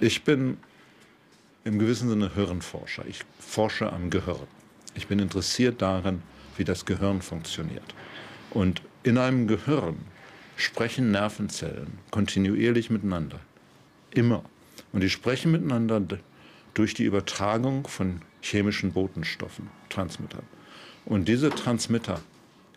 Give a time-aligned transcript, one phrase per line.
[0.00, 0.58] Ich bin
[1.64, 3.04] im gewissen Sinne Hirnforscher.
[3.08, 4.46] Ich forsche am Gehirn.
[4.94, 6.22] Ich bin interessiert daran,
[6.56, 7.94] wie das Gehirn funktioniert.
[8.50, 9.96] Und in einem Gehirn
[10.54, 13.40] sprechen Nervenzellen kontinuierlich miteinander.
[14.14, 14.44] Immer.
[14.92, 16.00] Und die sprechen miteinander
[16.74, 20.44] durch die Übertragung von chemischen Botenstoffen, Transmitter.
[21.04, 22.20] Und diese Transmitter,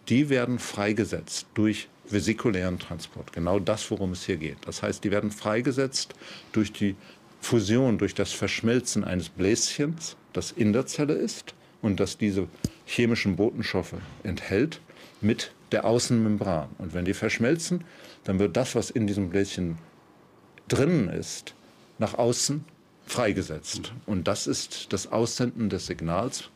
[0.10, 3.34] die werden freigesetzt durch vesikulären Transport.
[3.34, 4.58] Genau das, worum es hier geht.
[4.66, 6.14] Das heißt, die werden freigesetzt
[6.52, 6.96] durch die
[7.42, 12.48] Fusion, durch das Verschmelzen eines Bläschens, das in der Zelle ist und das diese
[12.86, 14.80] chemischen Botenstoffe enthält,
[15.22, 16.70] mit der Außenmembran.
[16.78, 17.84] Und wenn die verschmelzen,
[18.24, 19.78] dann wird das, was in diesem Bläschen
[20.68, 21.54] drinnen ist,
[21.98, 22.66] nach außen
[23.06, 23.94] freigesetzt.
[24.06, 26.50] Und das ist das Aussenden des Signals,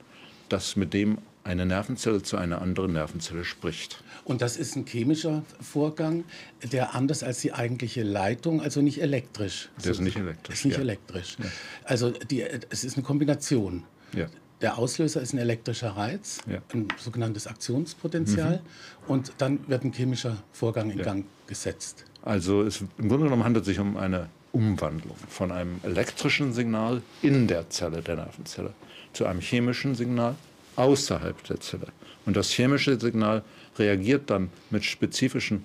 [0.49, 4.03] das mit dem eine Nervenzelle zu einer anderen Nervenzelle spricht.
[4.23, 6.23] Und das ist ein chemischer Vorgang,
[6.71, 9.69] der anders als die eigentliche Leitung, also nicht elektrisch.
[9.83, 10.55] Der ist nicht elektrisch.
[10.55, 10.81] Ist nicht ja.
[10.81, 11.37] elektrisch.
[11.39, 11.45] Ja.
[11.83, 13.83] Also die, es ist eine Kombination.
[14.15, 14.27] Ja.
[14.61, 16.59] Der Auslöser ist ein elektrischer Reiz, ja.
[16.73, 19.11] ein sogenanntes Aktionspotenzial, mhm.
[19.11, 22.05] und dann wird ein chemischer Vorgang in Gang gesetzt.
[22.21, 27.01] Also es, im Grunde genommen handelt es sich um eine Umwandlung von einem elektrischen Signal
[27.21, 28.73] in der Zelle der Nervenzelle
[29.13, 30.35] zu einem chemischen Signal
[30.79, 31.87] außerhalb der Zelle.
[32.25, 33.43] Und das chemische Signal
[33.77, 35.63] reagiert dann mit spezifischen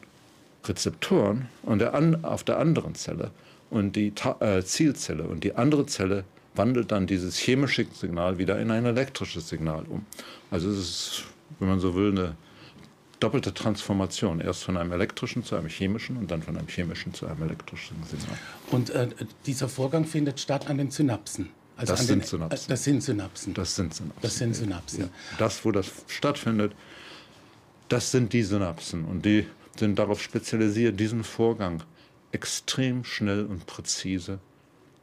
[0.64, 3.30] Rezeptoren der an, auf der anderen Zelle
[3.70, 5.24] und die äh, Zielzelle.
[5.24, 10.06] Und die andere Zelle wandelt dann dieses chemische Signal wieder in ein elektrisches Signal um.
[10.50, 11.24] Also es ist,
[11.58, 12.36] wenn man so will, eine
[13.20, 14.40] doppelte Transformation.
[14.40, 17.96] Erst von einem elektrischen zu einem chemischen und dann von einem chemischen zu einem elektrischen
[18.04, 18.38] Signal.
[18.70, 19.08] Und äh,
[19.46, 21.48] dieser Vorgang findet statt an den Synapsen.
[21.76, 22.68] Also das, sind den, Synapsen.
[22.68, 23.54] das sind Synapsen.
[23.54, 24.22] Das sind Synapsen.
[24.22, 25.00] Das sind Synapsen.
[25.00, 25.08] Ja.
[25.38, 26.72] Das, wo das stattfindet,
[27.88, 29.04] das sind die Synapsen.
[29.04, 31.82] Und die sind darauf spezialisiert, diesen Vorgang
[32.32, 34.38] extrem schnell und präzise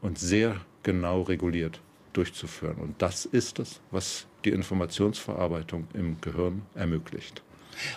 [0.02, 1.80] und sehr genau reguliert
[2.14, 2.77] durchzuführen.
[2.77, 7.42] Und das ist es, was die Informationsverarbeitung im Gehirn ermöglicht.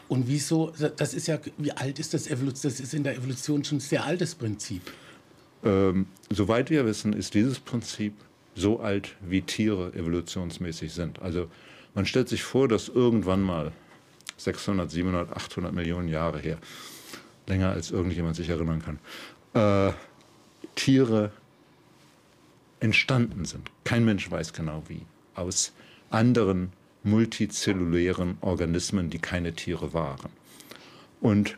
[0.09, 2.71] Und wieso, das ist ja, wie alt ist das Evolution?
[2.71, 4.83] Das ist in der Evolution schon ein sehr altes Prinzip.
[5.65, 8.15] Ähm, soweit wir wissen, ist dieses Prinzip
[8.55, 11.21] so alt wie Tiere evolutionsmäßig sind.
[11.23, 11.49] Also
[11.95, 13.73] man stellt sich vor, dass irgendwann mal
[14.37, 16.59] 600, 700, 800 Millionen Jahre her,
[17.47, 18.99] länger als irgendjemand sich erinnern kann,
[19.55, 19.93] äh,
[20.75, 21.31] Tiere
[22.81, 23.71] entstanden sind.
[23.85, 25.03] Kein Mensch weiß genau wie.
[25.35, 25.73] Aus
[26.11, 26.73] anderen
[27.03, 30.31] multizellulären Organismen, die keine Tiere waren.
[31.21, 31.57] Und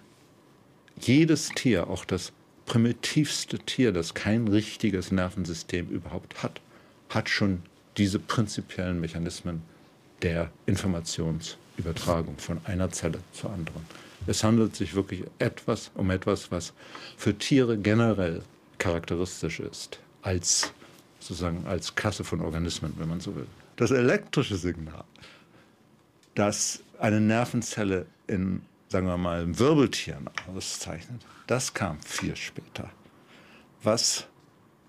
[1.01, 2.33] jedes Tier, auch das
[2.67, 6.61] primitivste Tier, das kein richtiges Nervensystem überhaupt hat,
[7.09, 7.63] hat schon
[7.97, 9.63] diese prinzipiellen Mechanismen
[10.23, 13.87] der Informationsübertragung von einer Zelle zur anderen.
[14.27, 16.73] Es handelt sich wirklich etwas um etwas, was
[17.17, 18.43] für Tiere generell
[18.79, 20.73] charakteristisch ist, als
[21.21, 23.47] sozusagen als Klasse von Organismen, wenn man so will.
[23.77, 25.05] Das elektrische Signal,
[26.35, 32.91] das eine Nervenzelle in, sagen wir mal, Wirbeltieren auszeichnet, das kam viel später.
[33.83, 34.27] Was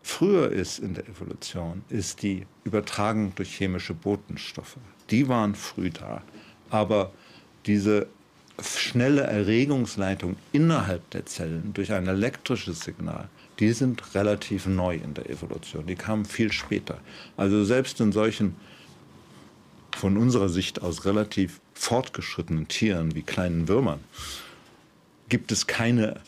[0.08, 4.78] früher ist in der Evolution, ist die Übertragung durch chemische Botenstoffe.
[5.10, 6.24] Die waren früh da.
[6.70, 7.12] Aber
[7.66, 8.08] diese
[8.60, 13.30] schnelle Erregungsleitung innerhalb der Zellen durch ein elektrisches Signal,
[13.60, 15.86] die sind relativ neu in der Evolution.
[15.86, 17.00] Die kamen viel später.
[17.36, 18.56] Also selbst in solchen
[19.96, 24.00] von unserer Sicht aus relativ fortgeschrittenen Tieren wie kleinen Würmern
[25.30, 26.22] gibt es keine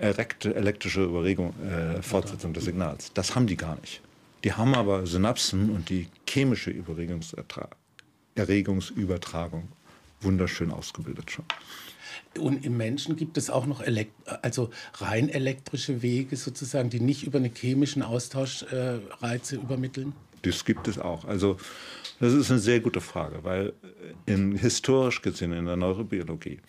[0.00, 3.12] elektrische Überregung, äh, Fortsetzung des Signals.
[3.12, 4.00] Das haben die gar nicht.
[4.44, 6.72] Die haben aber Synapsen und die chemische
[8.34, 9.68] Erregungsübertragung
[10.22, 11.44] wunderschön ausgebildet schon.
[12.38, 14.12] Und im Menschen gibt es auch noch elekt
[14.42, 20.12] also rein elektrische Wege sozusagen, die nicht über einen chemischen Austauschreize äh, übermitteln?
[20.42, 21.24] Das gibt es auch.
[21.24, 21.56] Also
[22.20, 23.72] das ist eine sehr gute Frage, weil
[24.26, 26.60] in, historisch gesehen in der Neurobiologie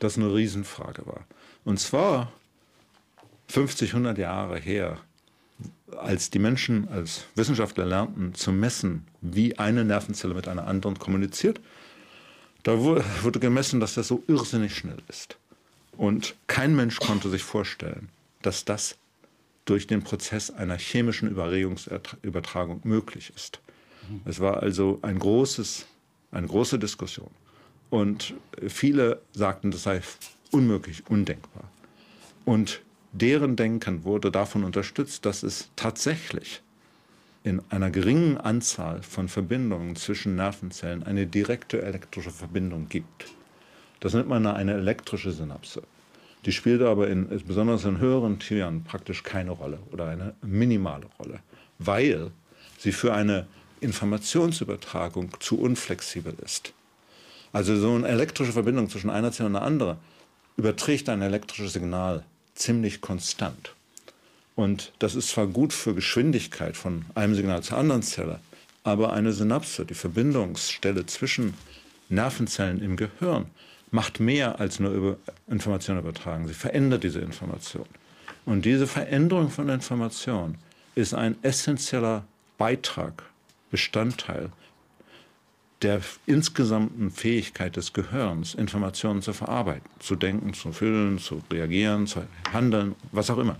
[0.00, 1.26] das eine Riesenfrage war.
[1.64, 2.32] Und zwar
[3.52, 4.98] 50, 100 Jahre her,
[5.98, 11.60] als die Menschen als Wissenschaftler lernten zu messen, wie eine Nervenzelle mit einer anderen kommuniziert,
[12.62, 15.36] da wurde gemessen, dass das so irrsinnig schnell ist.
[15.98, 18.08] Und kein Mensch konnte sich vorstellen,
[18.40, 18.96] dass das
[19.66, 23.60] durch den Prozess einer chemischen Überregungsübertragung möglich ist.
[24.24, 25.86] Es war also ein großes,
[26.30, 27.30] eine große Diskussion.
[27.90, 28.32] Und
[28.66, 30.00] viele sagten, das sei
[30.52, 31.64] unmöglich, undenkbar.
[32.46, 32.80] Und
[33.12, 36.62] deren Denken wurde davon unterstützt, dass es tatsächlich
[37.44, 43.26] in einer geringen Anzahl von Verbindungen zwischen Nervenzellen eine direkte elektrische Verbindung gibt.
[44.00, 45.82] Das nennt man eine elektrische Synapse.
[46.44, 51.40] Die spielt aber in, besonders in höheren Tieren praktisch keine Rolle oder eine minimale Rolle,
[51.78, 52.30] weil
[52.78, 53.46] sie für eine
[53.80, 56.72] Informationsübertragung zu unflexibel ist.
[57.52, 59.98] Also so eine elektrische Verbindung zwischen einer Zelle und einer anderen
[60.56, 63.74] überträgt ein elektrisches Signal ziemlich konstant.
[64.54, 68.40] Und das ist zwar gut für Geschwindigkeit von einem Signal zur anderen Zelle,
[68.84, 71.54] aber eine Synapse, die Verbindungsstelle zwischen
[72.08, 73.46] Nervenzellen im Gehirn,
[73.90, 75.16] macht mehr als nur über
[75.48, 76.48] Informationen übertragen.
[76.48, 77.86] Sie verändert diese Information.
[78.44, 80.56] Und diese Veränderung von Information
[80.94, 82.24] ist ein essentieller
[82.58, 83.22] Beitrag,
[83.70, 84.50] Bestandteil
[85.82, 92.22] der insgesamten Fähigkeit des Gehirns, Informationen zu verarbeiten, zu denken, zu fühlen, zu reagieren, zu
[92.52, 93.56] handeln, was auch immer.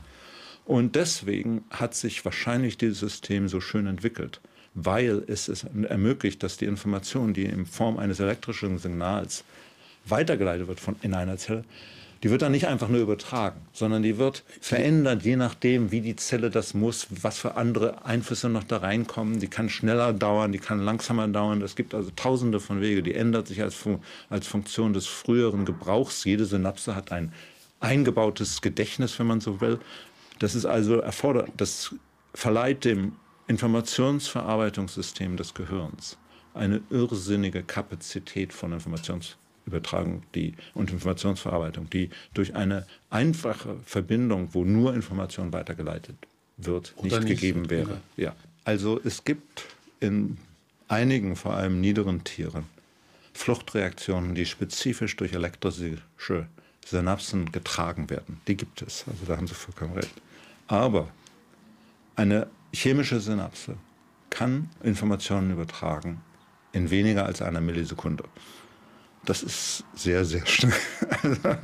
[0.64, 4.40] Und deswegen hat sich wahrscheinlich dieses System so schön entwickelt,
[4.74, 9.44] weil es es ermöglicht, dass die Information, die in Form eines elektrischen Signals
[10.06, 11.64] weitergeleitet wird von, in einer Zelle,
[12.22, 16.14] die wird dann nicht einfach nur übertragen, sondern die wird verändert, je nachdem, wie die
[16.14, 19.40] Zelle das muss, was für andere Einflüsse noch da reinkommen.
[19.40, 21.62] Die kann schneller dauern, die kann langsamer dauern.
[21.62, 23.02] Es gibt also tausende von Wege.
[23.02, 23.76] Die ändert sich als,
[24.30, 26.22] als Funktion des früheren Gebrauchs.
[26.24, 27.32] Jede Synapse hat ein
[27.80, 29.80] eingebautes Gedächtnis, wenn man so will.
[30.38, 31.92] Das ist also erfordert, das
[32.34, 33.16] verleiht dem
[33.48, 36.18] Informationsverarbeitungssystem des Gehirns
[36.54, 39.36] eine irrsinnige Kapazität von Informations
[39.66, 46.16] Übertragung die, und Informationsverarbeitung, die durch eine einfache Verbindung, wo nur Information weitergeleitet
[46.56, 48.00] wird, nicht, nicht, gegeben wäre.
[48.16, 48.34] Ja.
[48.64, 49.64] Also es gibt
[50.00, 50.36] in
[50.88, 52.64] einigen, vor allem niederen Tieren,
[53.32, 56.46] Fluchtreaktionen, die spezifisch durch elektrische
[56.84, 58.40] Synapsen getragen werden.
[58.46, 59.04] Die gibt es.
[59.08, 60.12] Also da haben Sie vollkommen recht.
[60.66, 61.08] Aber
[62.16, 63.76] eine chemische Synapse
[64.30, 66.20] kann Informationen übertragen
[66.72, 68.24] in weniger als einer Millisekunde.
[69.24, 70.72] Das ist sehr, sehr schnell.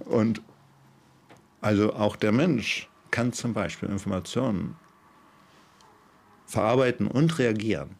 [0.00, 0.42] und
[1.60, 4.76] also auch der Mensch kann zum Beispiel Informationen
[6.46, 7.96] verarbeiten und reagieren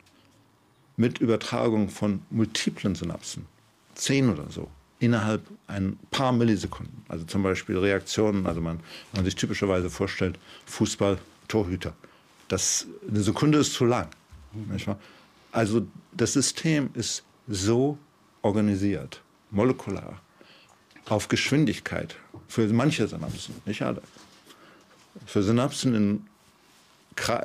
[0.97, 3.47] mit Übertragung von multiplen Synapsen,
[3.95, 4.69] zehn oder so,
[4.99, 7.05] innerhalb ein paar Millisekunden.
[7.09, 8.81] Also zum Beispiel Reaktionen, also man,
[9.13, 11.19] man sich typischerweise vorstellt, Fußball,
[11.49, 11.95] Torhüter.
[12.49, 14.09] Das, eine Sekunde ist zu lang.
[15.53, 17.99] Also das System ist so
[18.45, 20.21] organisiert, molekular,
[21.07, 24.03] auf Geschwindigkeit für manche Synapsen, nicht alle.
[25.27, 26.27] Für Synapsen in,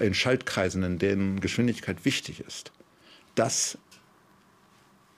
[0.01, 2.72] in Schaltkreisen, in denen Geschwindigkeit wichtig ist,
[3.36, 3.78] dass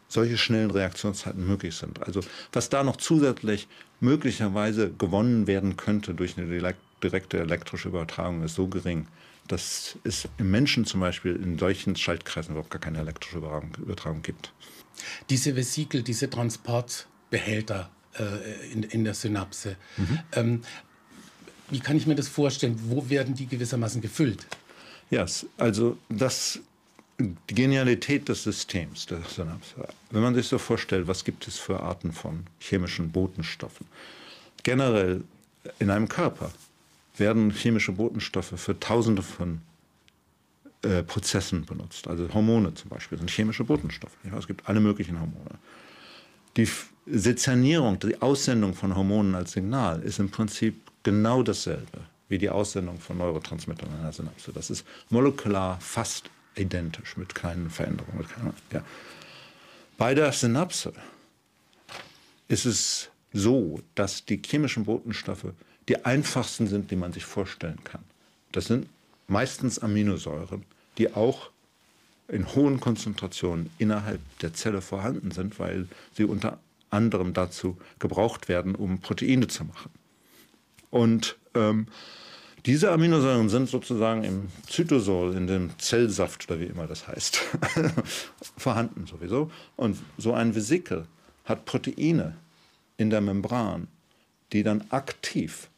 [0.07, 2.03] solche schnellen Reaktionszeiten möglich sind.
[2.03, 3.67] Also was da noch zusätzlich
[4.01, 9.07] möglicherweise gewonnen werden könnte durch eine direkte elektrische Übertragung, ist so gering,
[9.47, 14.53] dass es im Menschen zum Beispiel in solchen Schaltkreisen überhaupt gar keine elektrische Übertragung gibt.
[15.29, 20.19] Diese Vesikel, diese Transportbehälter äh, in, in der Synapse, mhm.
[20.33, 20.61] ähm,
[21.69, 22.79] wie kann ich mir das vorstellen?
[22.83, 24.45] Wo werden die gewissermaßen gefüllt?
[25.09, 26.59] Ja, yes, also das,
[27.17, 29.87] die Genialität des Systems der Synapse.
[30.09, 33.87] Wenn man sich so vorstellt, was gibt es für Arten von chemischen Botenstoffen?
[34.63, 35.23] Generell
[35.79, 36.51] in einem Körper
[37.17, 39.61] werden chemische Botenstoffe für Tausende von
[40.83, 42.07] äh, Prozessen benutzt.
[42.07, 44.17] Also Hormone zum Beispiel sind chemische Botenstoffe.
[44.23, 45.59] Ja, es gibt alle möglichen Hormone.
[46.57, 46.67] Die
[47.05, 51.99] Sezernierung, die Aussendung von Hormonen als Signal ist im Prinzip genau dasselbe
[52.31, 54.53] wie die Aussendung von Neurotransmittern in der Synapse.
[54.53, 58.19] Das ist molekular fast identisch mit kleinen Veränderungen.
[58.19, 58.83] Mit kleinen, ja.
[59.97, 60.93] Bei der Synapse
[62.47, 65.53] ist es so, dass die chemischen Botenstoffe
[65.89, 68.03] die einfachsten sind, die man sich vorstellen kann.
[68.51, 68.87] Das sind
[69.27, 70.63] meistens Aminosäuren,
[70.97, 71.49] die auch
[72.27, 76.59] in hohen Konzentrationen innerhalb der Zelle vorhanden sind, weil sie unter
[76.89, 79.89] anderem dazu gebraucht werden, um Proteine zu machen.
[80.89, 81.87] Und ähm,
[82.65, 87.41] diese Aminosäuren sind sozusagen im Zytosol, in dem Zellsaft oder wie immer das heißt,
[88.57, 89.49] vorhanden sowieso.
[89.75, 91.07] Und so ein Vesikel
[91.45, 92.35] hat Proteine
[92.97, 93.87] in der Membran,
[94.53, 95.70] die dann aktiv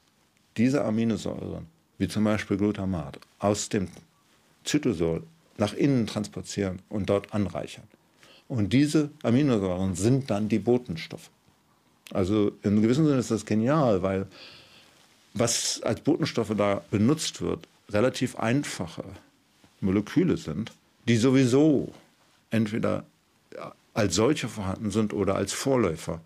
[0.58, 1.68] diese Aminosäuren
[1.98, 3.88] wie zum Beispiel Glutamat, aus dem
[4.64, 5.24] Zytosol
[5.58, 7.86] nach innen transportieren und dort anreichern.
[8.48, 11.30] Und diese Aminosäuren sind dann die Botenstoffe.
[12.12, 14.28] Also in gewissem Sinne ist das genial, weil
[15.34, 19.06] was als Botenstoffe da benutzt wird, relativ einfache
[19.82, 20.72] Moleküle sind,
[21.08, 21.94] die sowieso
[22.50, 23.06] entweder
[23.94, 26.22] als solche vorhanden sind oder als Vorläufer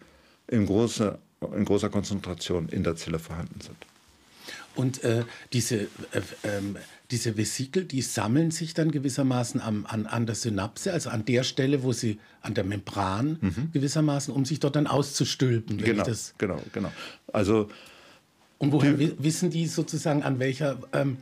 [0.47, 1.19] in großer,
[1.55, 3.77] in großer Konzentration in der Zelle vorhanden sind.
[4.75, 5.23] Und äh,
[5.53, 6.61] diese, äh, äh,
[7.11, 11.43] diese Vesikel, die sammeln sich dann gewissermaßen am, an, an der Synapse, also an der
[11.43, 13.71] Stelle, wo sie an der Membran mhm.
[13.73, 15.77] gewissermaßen, um sich dort dann auszustülpen.
[15.77, 16.05] Genau,
[16.37, 16.91] genau, genau.
[17.31, 17.69] Also
[18.59, 21.17] Und woher wissen die sozusagen an welcher, ähm,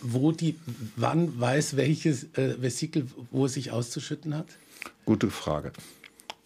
[0.00, 0.56] wo die,
[0.96, 4.46] wann weiß welches äh, Vesikel, wo es sich auszuschütten hat?
[5.04, 5.72] Gute Frage.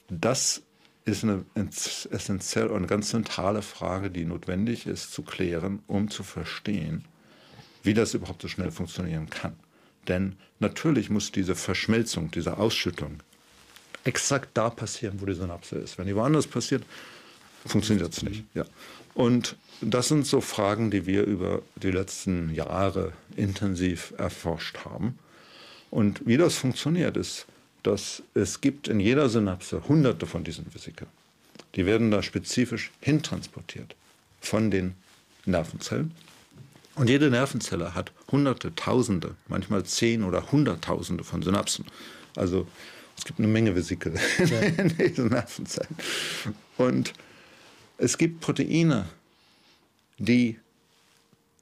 [0.08, 0.62] Das
[1.08, 7.04] ist eine essentielle und ganz zentrale Frage, die notwendig ist zu klären, um zu verstehen,
[7.82, 9.54] wie das überhaupt so schnell funktionieren kann.
[10.06, 13.22] Denn natürlich muss diese Verschmelzung, diese Ausschüttung
[14.04, 15.98] exakt da passieren, wo die Synapse ist.
[15.98, 16.84] Wenn die woanders passiert,
[17.66, 18.44] funktioniert es nicht.
[18.54, 18.64] Ja.
[19.14, 25.18] Und das sind so Fragen, die wir über die letzten Jahre intensiv erforscht haben.
[25.90, 27.46] Und wie das funktioniert, ist,
[27.88, 31.10] dass es gibt in jeder Synapse hunderte von diesen Vesikeln.
[31.74, 33.94] Die werden da spezifisch hintransportiert
[34.40, 34.94] von den
[35.46, 36.12] Nervenzellen.
[36.96, 41.86] Und jede Nervenzelle hat hunderte, tausende, manchmal zehn oder hunderttausende von Synapsen.
[42.36, 42.66] Also
[43.16, 44.60] es gibt eine Menge Vesikel ja.
[44.60, 45.96] in diesen Nervenzellen.
[46.76, 47.14] Und
[47.96, 49.06] es gibt Proteine,
[50.18, 50.58] die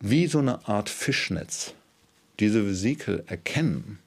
[0.00, 1.72] wie so eine Art Fischnetz
[2.40, 4.00] diese Vesikel erkennen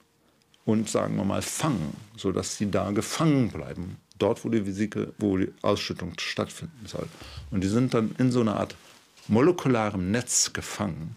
[0.69, 5.35] und sagen wir mal fangen, sodass sie da gefangen bleiben, dort wo die Vesikel, wo
[5.35, 7.07] die Ausschüttung stattfinden soll.
[7.49, 8.75] Und die sind dann in so einer Art
[9.27, 11.15] molekularem Netz gefangen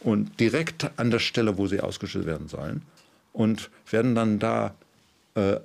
[0.00, 2.82] und direkt an der Stelle, wo sie ausgeschüttet werden sollen
[3.32, 4.76] und werden dann da
[5.34, 5.56] äh,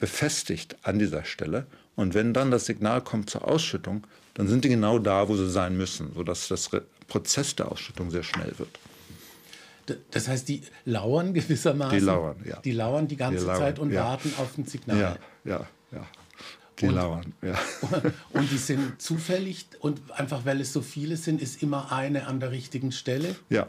[0.00, 1.66] befestigt an dieser Stelle.
[1.94, 5.48] Und wenn dann das Signal kommt zur Ausschüttung, dann sind die genau da, wo sie
[5.48, 6.70] sein müssen, sodass das
[7.06, 8.80] Prozess der Ausschüttung sehr schnell wird.
[10.10, 11.98] Das heißt, die lauern gewissermaßen.
[11.98, 12.60] Die lauern, ja.
[12.60, 14.04] Die lauern die ganze die lauern, Zeit und ja.
[14.04, 14.98] warten auf ein Signal.
[14.98, 16.06] Ja, ja, ja.
[16.78, 17.54] Die und, lauern, ja.
[18.32, 22.40] Und die sind zufällig und einfach weil es so viele sind, ist immer eine an
[22.40, 23.36] der richtigen Stelle?
[23.50, 23.68] Ja.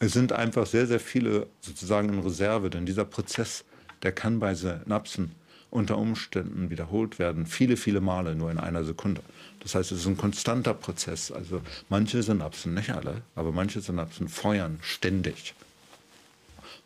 [0.00, 3.64] Es sind einfach sehr, sehr viele sozusagen in Reserve, denn dieser Prozess,
[4.02, 5.32] der kann bei Synapsen
[5.70, 9.22] unter Umständen wiederholt werden, viele, viele Male nur in einer Sekunde.
[9.64, 11.32] Das heißt, es ist ein konstanter Prozess.
[11.32, 15.54] Also manche Synapsen, nicht alle, aber manche Synapsen feuern ständig.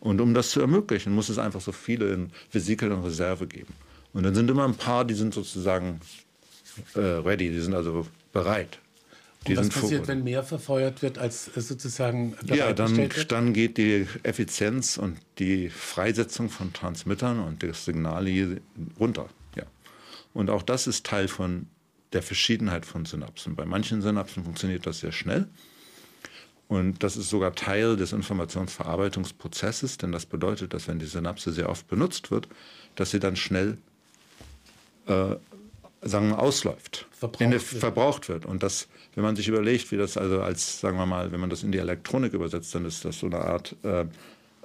[0.01, 3.75] Und um das zu ermöglichen, muss es einfach so viele in Vesikel und Reserve geben.
[4.13, 6.01] Und dann sind immer ein paar, die sind sozusagen
[6.95, 8.79] äh, ready, die sind also bereit.
[9.47, 14.07] Die Und was passiert, wenn mehr verfeuert wird, als sozusagen Ja, dann, dann geht die
[14.23, 18.61] Effizienz und die Freisetzung von Transmittern und das Signal hier
[18.99, 19.29] runter.
[19.57, 19.65] Ja.
[20.33, 21.67] Und auch das ist Teil von
[22.13, 23.55] der Verschiedenheit von Synapsen.
[23.55, 25.49] Bei manchen Synapsen funktioniert das sehr schnell.
[26.69, 31.69] Und das ist sogar Teil des Informationsverarbeitungsprozesses, denn das bedeutet, dass wenn die Synapse sehr
[31.71, 32.47] oft benutzt wird,
[32.95, 33.79] dass sie dann schnell
[35.07, 35.37] äh,
[36.03, 37.63] sagen wir, ausläuft, verbraucht, wird.
[37.63, 38.47] verbraucht wird.
[38.47, 41.51] Und das, wenn man sich überlegt, wie das also als, sagen wir mal, wenn man
[41.51, 44.03] das in die Elektronik übersetzt, dann ist das so eine Art äh,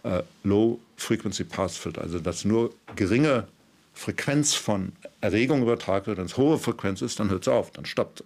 [0.03, 3.47] äh, Low Frequency Pass Filter, also dass nur geringe
[3.93, 7.85] Frequenz von Erregung übertragen wird, wenn es hohe Frequenz ist, dann hört es auf, dann
[7.85, 8.25] stoppt es.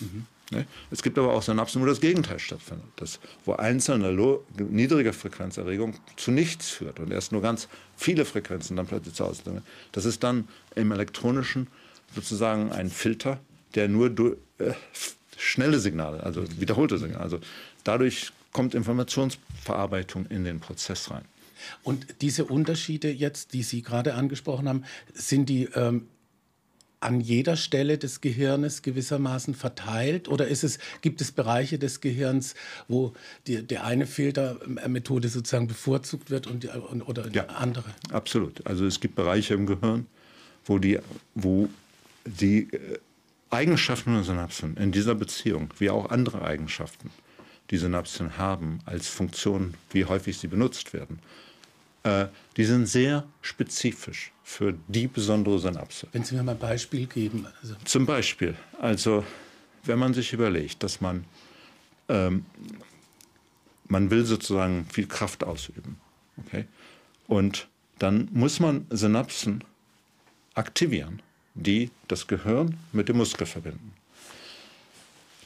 [0.00, 0.26] Mhm.
[0.50, 0.66] Ne?
[0.90, 4.12] Es gibt aber auch Synapsen, wo das Gegenteil stattfindet, das, wo einzelne
[4.58, 9.62] niedrige Frequenzerregung zu nichts führt und erst nur ganz viele Frequenzen dann plötzlich zu Hause.
[9.92, 11.68] Das ist dann im elektronischen
[12.14, 13.38] sozusagen ein Filter,
[13.74, 14.72] der nur durch, äh,
[15.36, 17.38] schnelle Signale, also wiederholte Signale, also
[17.84, 21.24] dadurch kommt Informationsverarbeitung in den Prozess rein.
[21.82, 26.06] Und diese Unterschiede jetzt, die Sie gerade angesprochen haben, sind die ähm,
[27.00, 30.28] an jeder Stelle des Gehirnes gewissermaßen verteilt?
[30.28, 32.54] Oder ist es, gibt es Bereiche des Gehirns,
[32.88, 33.14] wo
[33.46, 37.94] die, der eine Filtermethode sozusagen bevorzugt wird und die, oder die ja, andere?
[38.10, 38.66] Absolut.
[38.66, 40.06] Also es gibt Bereiche im Gehirn,
[40.66, 40.98] wo, die,
[41.34, 41.68] wo
[42.26, 42.98] die äh,
[43.48, 47.10] Eigenschaften der Synapsen in dieser Beziehung, wie auch andere Eigenschaften,
[47.70, 51.20] die Synapsen haben, als Funktion, wie häufig sie benutzt werden,
[52.02, 52.26] äh,
[52.56, 56.08] die sind sehr spezifisch für die besondere Synapse.
[56.12, 57.46] Wenn Sie mir mal ein Beispiel geben.
[57.62, 57.74] Also.
[57.84, 59.24] Zum Beispiel, also
[59.84, 61.24] wenn man sich überlegt, dass man,
[62.08, 62.44] ähm,
[63.88, 65.98] man will sozusagen viel Kraft ausüben,
[66.36, 66.66] okay?
[67.28, 69.62] und dann muss man Synapsen
[70.54, 71.22] aktivieren
[71.54, 73.92] die das Gehirn mit dem Muskel verbinden.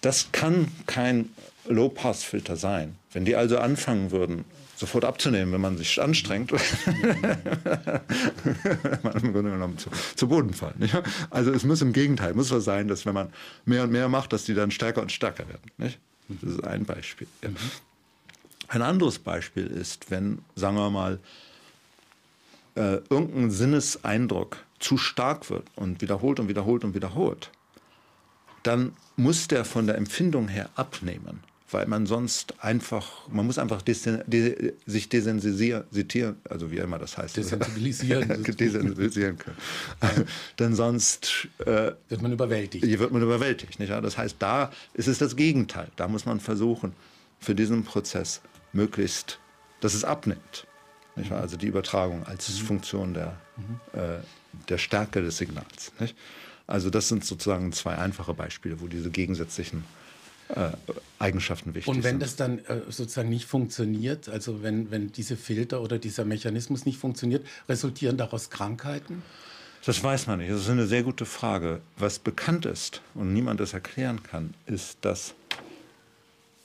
[0.00, 1.30] Das kann kein
[1.66, 2.96] Low-Pass-Filter sein.
[3.12, 4.44] Wenn die also anfangen würden,
[4.84, 6.52] sofort abzunehmen, wenn man sich anstrengt,
[9.02, 10.78] man im Grunde genommen zu, zu Boden fallen.
[10.78, 10.94] Nicht?
[11.30, 13.32] Also es muss im Gegenteil, muss so sein, dass wenn man
[13.64, 15.70] mehr und mehr macht, dass die dann stärker und stärker werden.
[15.78, 15.98] Nicht?
[16.28, 17.26] Das ist ein Beispiel.
[17.42, 17.48] Ja.
[18.68, 21.18] Ein anderes Beispiel ist, wenn, sagen wir mal,
[22.74, 27.50] äh, irgendein Sinneseindruck zu stark wird und wiederholt und wiederholt und wiederholt,
[28.62, 31.40] dann muss der von der Empfindung her abnehmen.
[31.74, 37.18] Weil man sonst einfach, man muss einfach desen, de, sich desensibilisieren, also wie immer das
[37.18, 37.36] heißt.
[37.36, 38.44] Desensibilisieren.
[38.44, 39.56] desensibilisieren können.
[40.00, 40.10] Ja.
[40.60, 42.86] Denn sonst äh, wird man überwältigt.
[42.86, 43.80] Wird man überwältigt.
[43.80, 43.90] Nicht?
[43.90, 45.88] Das heißt, da ist es das Gegenteil.
[45.96, 46.92] Da muss man versuchen,
[47.40, 48.40] für diesen Prozess
[48.72, 49.40] möglichst,
[49.80, 50.68] dass es abnimmt.
[51.16, 51.32] Mhm.
[51.32, 52.66] Also die Übertragung als mhm.
[52.66, 53.98] Funktion der, mhm.
[53.98, 54.18] äh,
[54.68, 55.90] der Stärke des Signals.
[55.98, 56.16] Nicht?
[56.68, 59.82] Also das sind sozusagen zwei einfache Beispiele, wo diese gegensätzlichen
[60.48, 60.70] äh,
[61.18, 61.96] Eigenschaften wichtig sind.
[61.96, 62.22] Und wenn sind.
[62.22, 66.98] das dann äh, sozusagen nicht funktioniert, also wenn, wenn diese Filter oder dieser Mechanismus nicht
[66.98, 69.22] funktioniert, resultieren daraus Krankheiten?
[69.84, 70.50] Das weiß man nicht.
[70.50, 71.80] Das ist eine sehr gute Frage.
[71.96, 75.34] Was bekannt ist und niemand es erklären kann, ist, dass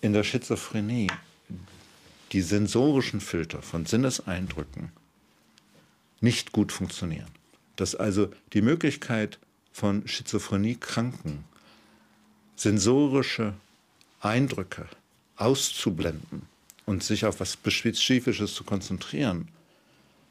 [0.01, 1.07] in der Schizophrenie
[2.31, 4.91] die sensorischen Filter von Sinneseindrücken
[6.21, 7.29] nicht gut funktionieren.
[7.75, 9.39] Dass also die Möglichkeit
[9.71, 11.43] von Schizophrenie-Kranken
[12.55, 13.53] sensorische
[14.19, 14.87] Eindrücke
[15.35, 16.43] auszublenden
[16.85, 19.47] und sich auf was Spezifisches zu konzentrieren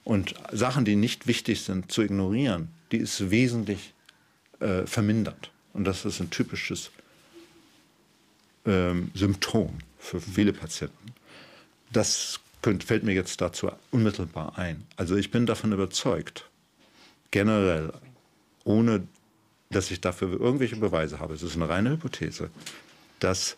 [0.05, 3.93] und Sachen, die nicht wichtig sind, zu ignorieren, die ist wesentlich
[4.61, 5.51] äh, vermindert.
[5.73, 6.91] Und das ist ein typisches
[8.65, 11.13] ähm, Symptom für viele Patienten.
[11.93, 14.85] Das könnt, fällt mir jetzt dazu unmittelbar ein.
[14.97, 16.49] Also ich bin davon überzeugt,
[17.31, 17.93] generell,
[18.65, 19.07] ohne
[19.71, 22.51] dass ich dafür irgendwelche Beweise habe, es ist eine reine Hypothese,
[23.21, 23.57] dass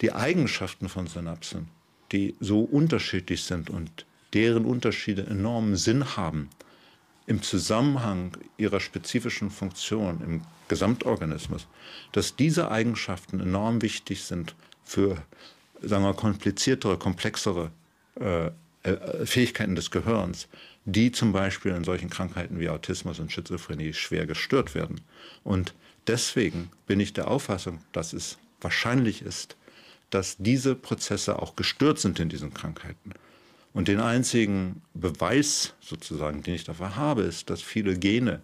[0.00, 1.68] die Eigenschaften von Synapsen,
[2.12, 6.50] die so unterschiedlich sind und deren Unterschiede enormen Sinn haben,
[7.26, 11.66] im Zusammenhang ihrer spezifischen Funktion im Gesamtorganismus,
[12.12, 15.16] dass diese Eigenschaften enorm wichtig sind für,
[15.82, 17.72] sagen wir, kompliziertere, komplexere
[18.20, 18.50] äh,
[18.84, 20.46] äh, Fähigkeiten des Gehirns,
[20.84, 25.00] die zum Beispiel in solchen Krankheiten wie Autismus und Schizophrenie schwer gestört werden.
[25.42, 25.74] Und
[26.06, 29.56] deswegen bin ich der Auffassung, dass es wahrscheinlich ist,
[30.10, 33.12] dass diese Prozesse auch gestört sind in diesen Krankheiten.
[33.72, 38.40] Und den einzigen Beweis sozusagen, den ich dafür habe, ist, dass viele Gene,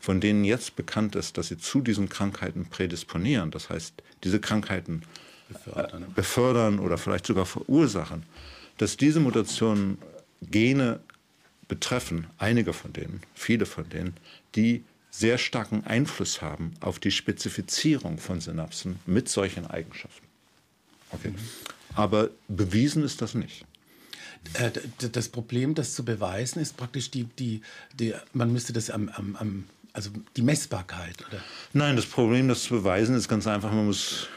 [0.00, 5.02] von denen jetzt bekannt ist, dass sie zu diesen Krankheiten prädisponieren, das heißt, diese Krankheiten
[5.48, 8.24] befördern, äh, befördern oder vielleicht sogar verursachen,
[8.76, 9.98] dass diese Mutationen
[10.42, 11.00] Gene
[11.68, 14.14] betreffen, einige von denen, viele von denen,
[14.54, 20.25] die sehr starken Einfluss haben auf die Spezifizierung von Synapsen mit solchen Eigenschaften.
[21.12, 21.30] Okay.
[21.30, 21.36] Mhm.
[21.94, 23.64] Aber bewiesen ist das nicht.
[24.54, 24.70] Äh,
[25.12, 27.62] das Problem, das zu beweisen, ist praktisch die, die,
[27.94, 31.40] die man müsste das am, am, am, also die Messbarkeit, oder?
[31.72, 34.28] Nein, das Problem, das zu beweisen, ist ganz einfach, man muss,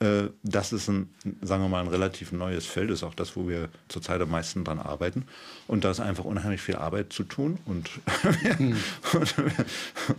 [0.00, 1.08] äh, das ist ein,
[1.42, 4.64] sagen wir mal, ein relativ neues Feld, ist auch das, wo wir zurzeit am meisten
[4.64, 5.26] dran arbeiten.
[5.68, 7.90] Und da ist einfach unheimlich viel Arbeit zu tun und,
[8.56, 8.76] hm.
[9.12, 9.34] und,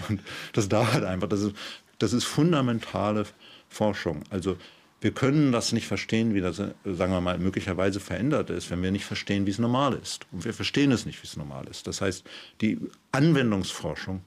[0.10, 0.22] und,
[0.54, 1.28] das dauert einfach.
[1.28, 1.56] Das ist,
[2.00, 3.26] das ist fundamentale
[3.70, 4.24] Forschung.
[4.30, 4.58] Also
[5.04, 8.92] wir können das nicht verstehen, wie das, sagen wir mal, möglicherweise verändert ist, wenn wir
[8.92, 10.26] nicht verstehen, wie es normal ist.
[10.32, 11.88] Und wir verstehen es nicht, wie es normal ist.
[11.88, 12.24] Das heißt,
[12.62, 12.80] die
[13.12, 14.22] Anwendungsforschung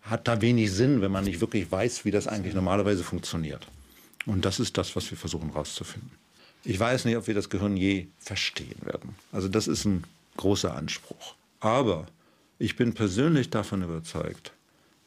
[0.00, 3.66] hat da wenig Sinn, wenn man nicht wirklich weiß, wie das eigentlich normalerweise funktioniert.
[4.24, 6.10] Und das ist das, was wir versuchen herauszufinden.
[6.64, 9.16] Ich weiß nicht, ob wir das Gehirn je verstehen werden.
[9.32, 10.04] Also das ist ein
[10.38, 11.34] großer Anspruch.
[11.60, 12.06] Aber
[12.58, 14.52] ich bin persönlich davon überzeugt,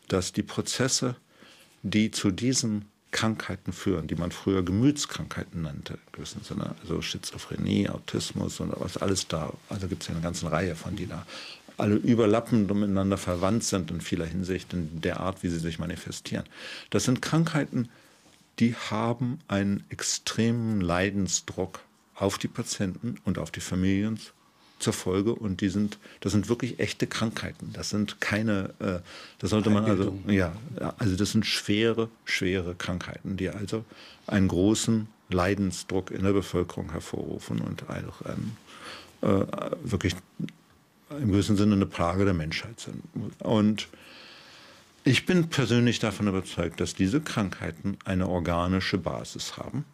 [0.07, 1.15] dass die Prozesse,
[1.81, 6.75] die zu diesem Krankheiten führen, die man früher Gemütskrankheiten nannte, in gewissem Sinne.
[6.81, 9.53] Also Schizophrenie, Autismus und was alles da.
[9.69, 11.25] Also gibt es ja eine ganze Reihe von, die da
[11.77, 15.79] alle überlappend und miteinander verwandt sind in vieler Hinsicht, in der Art, wie sie sich
[15.79, 16.43] manifestieren.
[16.89, 17.89] Das sind Krankheiten,
[18.59, 21.79] die haben einen extremen Leidensdruck
[22.15, 24.19] auf die Patienten und auf die Familien
[24.79, 27.71] zur Folge und die sind, das sind wirklich echte Krankheiten.
[27.73, 28.99] Das sind keine, äh,
[29.39, 30.53] das sollte man also, ja,
[30.97, 33.85] also das sind schwere, schwere Krankheiten, die also
[34.27, 38.57] einen großen Leidensdruck in der Bevölkerung hervorrufen und auch ein,
[39.21, 39.45] äh,
[39.83, 40.15] wirklich
[41.09, 43.03] im gewissen Sinne eine Plage der Menschheit sind.
[43.39, 43.87] Und
[45.03, 49.85] ich bin persönlich davon überzeugt, dass diese Krankheiten eine organische Basis haben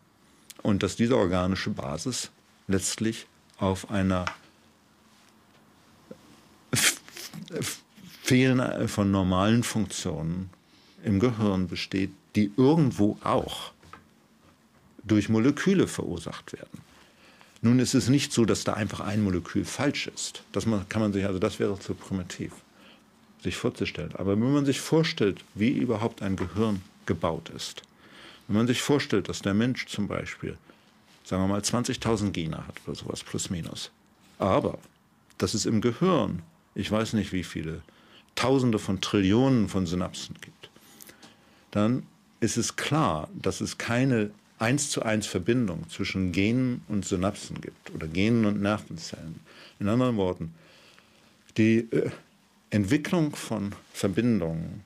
[0.61, 2.31] und dass diese organische Basis
[2.67, 4.25] letztlich auf einer
[8.23, 10.49] Fehlen von normalen Funktionen
[11.03, 13.71] im Gehirn besteht, die irgendwo auch
[15.03, 16.81] durch Moleküle verursacht werden.
[17.61, 20.43] Nun ist es nicht so, dass da einfach ein Molekül falsch ist.
[20.51, 22.51] Das kann man sich, also das wäre zu primitiv,
[23.43, 24.13] sich vorzustellen.
[24.15, 27.81] Aber wenn man sich vorstellt, wie überhaupt ein Gehirn gebaut ist,
[28.47, 30.57] wenn man sich vorstellt, dass der Mensch zum Beispiel,
[31.23, 33.91] sagen wir mal, 20.000 Gene hat oder sowas, plus minus,
[34.37, 34.77] aber
[35.37, 36.41] dass es im Gehirn
[36.75, 37.81] ich weiß nicht wie viele,
[38.35, 40.69] Tausende von Trillionen von Synapsen gibt,
[41.71, 42.03] dann
[42.41, 47.91] ist es klar, dass es keine eins zu eins Verbindung zwischen Genen und Synapsen gibt
[47.91, 49.39] oder Genen und Nervenzellen.
[49.79, 50.53] In anderen Worten,
[51.57, 52.09] die äh,
[52.69, 54.83] Entwicklung von Verbindungen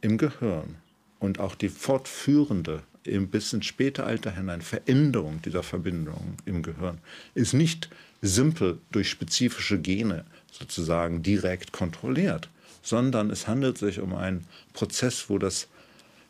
[0.00, 0.76] im Gehirn
[1.18, 6.98] und auch die fortführende im bis ins späte Alter hinein Veränderung dieser Verbindungen im Gehirn
[7.34, 7.88] ist nicht
[8.20, 12.48] simpel durch spezifische Gene sozusagen direkt kontrolliert,
[12.82, 15.68] sondern es handelt sich um einen Prozess, wo das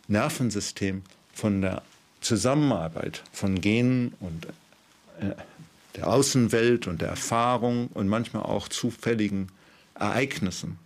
[0.08, 1.02] Nervensystem
[1.32, 1.82] von der
[2.20, 4.46] Zusammenarbeit von Genen und
[5.20, 5.34] äh,
[5.96, 9.48] der Außenwelt und der Erfahrung und manchmal auch zufälligen
[9.94, 10.78] Ereignissen.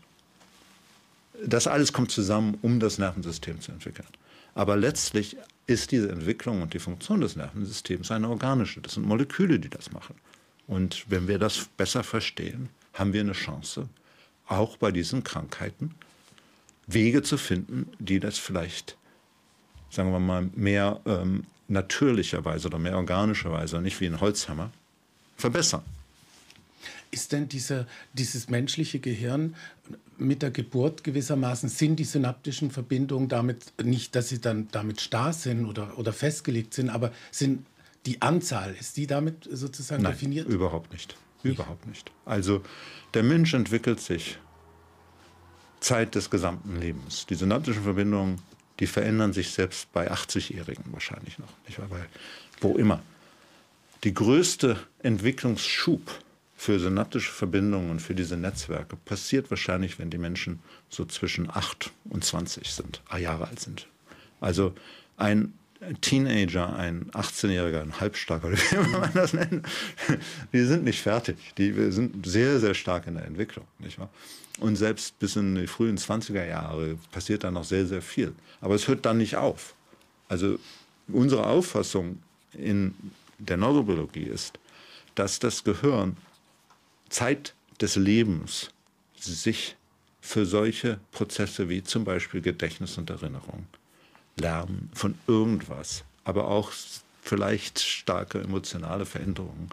[1.45, 4.09] Das alles kommt zusammen, um das Nervensystem zu entwickeln.
[4.55, 8.81] Aber letztlich ist diese Entwicklung und die Funktion des Nervensystems eine organische.
[8.81, 10.15] Das sind Moleküle, die das machen.
[10.67, 13.89] Und wenn wir das besser verstehen, haben wir eine Chance,
[14.47, 15.95] auch bei diesen Krankheiten
[16.87, 18.97] Wege zu finden, die das vielleicht,
[19.91, 24.71] sagen wir mal, mehr ähm, natürlicherweise oder mehr organischerweise, nicht wie ein Holzhammer,
[25.37, 25.83] verbessern.
[27.11, 29.55] Ist denn diese, dieses menschliche Gehirn
[30.19, 35.33] mit der Geburt gewissermaßen, sind die synaptischen Verbindungen damit nicht, dass sie dann damit starr
[35.33, 37.67] sind oder, oder festgelegt sind, aber sind
[38.05, 40.49] die Anzahl, ist die damit sozusagen Nein, definiert?
[40.49, 41.17] Überhaupt nicht.
[41.53, 42.11] Überhaupt nicht.
[42.25, 42.63] Also
[43.15, 44.39] der Mensch entwickelt sich
[45.81, 47.27] Zeit des gesamten Lebens.
[47.27, 48.41] Die synaptischen Verbindungen,
[48.81, 51.91] die verändern sich selbst bei 80-Jährigen wahrscheinlich noch, nicht wahr?
[51.91, 52.07] Weil,
[52.61, 53.03] wo immer.
[54.03, 56.11] Die größte Entwicklungsschub
[56.57, 61.91] für synaptische Verbindungen und für diese Netzwerke passiert wahrscheinlich, wenn die Menschen so zwischen 8
[62.11, 63.87] und 20 sind, ah, Jahre alt sind.
[64.41, 64.75] Also
[65.17, 65.53] ein
[66.01, 69.67] Teenager, ein 18-Jähriger, ein Halbstarker, wie man das nennt,
[70.53, 71.37] die sind nicht fertig.
[71.59, 73.67] Die sind sehr, sehr stark in der Entwicklung.
[73.79, 74.11] Nicht wahr?
[74.61, 78.35] Und selbst bis in die frühen 20er Jahre passiert da noch sehr, sehr viel.
[78.61, 79.75] Aber es hört dann nicht auf.
[80.29, 80.59] Also
[81.09, 82.21] unsere Auffassung
[82.53, 82.95] in
[83.39, 84.59] der Neurobiologie ist,
[85.15, 86.17] dass das Gehirn
[87.09, 88.71] Zeit des Lebens
[89.19, 89.77] sich
[90.21, 93.67] für solche Prozesse wie zum Beispiel Gedächtnis und Erinnerung,
[94.37, 96.73] Lernen von irgendwas, aber auch
[97.23, 99.71] vielleicht starke emotionale Veränderungen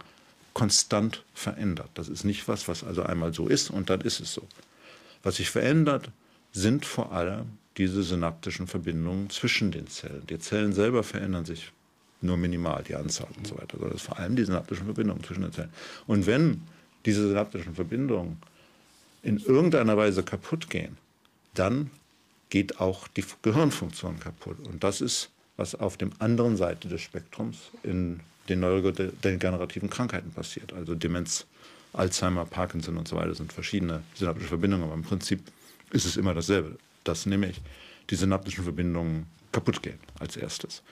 [0.54, 1.90] konstant verändert.
[1.94, 4.46] Das ist nicht was, was also einmal so ist und dann ist es so.
[5.22, 6.10] Was sich verändert,
[6.52, 10.26] sind vor allem diese synaptischen Verbindungen zwischen den Zellen.
[10.28, 11.72] Die Zellen selber verändern sich
[12.20, 15.42] nur minimal, die Anzahl und so weiter, es ist vor allem die synaptischen Verbindungen zwischen
[15.42, 15.72] den Zellen.
[16.06, 16.62] Und wenn
[17.04, 18.38] diese synaptischen Verbindungen
[19.22, 20.98] in irgendeiner Weise kaputt gehen,
[21.54, 21.90] dann
[22.52, 24.58] geht auch die Gehirnfunktion kaputt.
[24.68, 30.74] Und das ist, was auf der anderen Seite des Spektrums in den neurodegenerativen Krankheiten passiert.
[30.74, 31.46] Also Demenz,
[31.94, 35.40] Alzheimer, Parkinson und so weiter sind verschiedene synaptische Verbindungen, aber im Prinzip
[35.92, 36.76] ist es immer dasselbe.
[37.04, 37.58] Dass nämlich
[38.10, 40.82] die synaptischen Verbindungen kaputt gehen als erstes.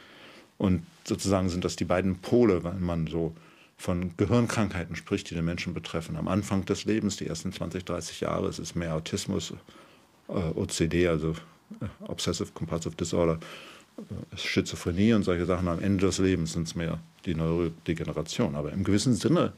[0.57, 3.35] Und sozusagen sind das die beiden Pole, weil man so
[3.77, 6.17] von Gehirnkrankheiten spricht, die den Menschen betreffen.
[6.17, 9.53] Am Anfang des Lebens, die ersten 20, 30 Jahre, es ist mehr Autismus,
[10.35, 11.33] OCD, also
[11.81, 13.39] äh, Obsessive Compulsive Disorder,
[13.99, 15.69] äh, Schizophrenie und solche Sachen.
[15.69, 18.55] Am Ende des Lebens sind es mehr die Neurodegeneration.
[18.55, 19.53] Aber im gewissen Sinne,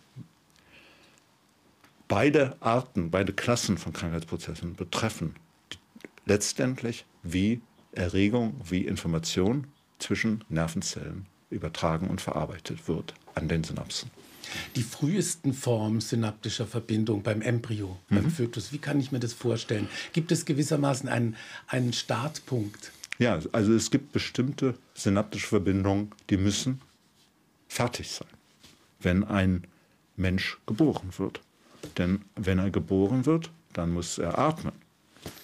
[2.08, 5.34] beide Arten, beide Klassen von Krankheitsprozessen betreffen
[6.26, 7.60] letztendlich, wie
[7.92, 9.66] Erregung, wie Information
[9.98, 14.10] zwischen Nervenzellen übertragen und verarbeitet wird an den Synapsen.
[14.76, 18.14] Die frühesten Formen synaptischer Verbindung beim Embryo, mhm.
[18.14, 19.88] beim Fötus, wie kann ich mir das vorstellen?
[20.12, 21.36] Gibt es gewissermaßen einen,
[21.66, 22.92] einen Startpunkt?
[23.18, 26.80] Ja, also es gibt bestimmte synaptische Verbindungen, die müssen
[27.68, 28.28] fertig sein,
[29.00, 29.64] wenn ein
[30.16, 31.40] Mensch geboren wird.
[31.98, 34.72] Denn wenn er geboren wird, dann muss er atmen.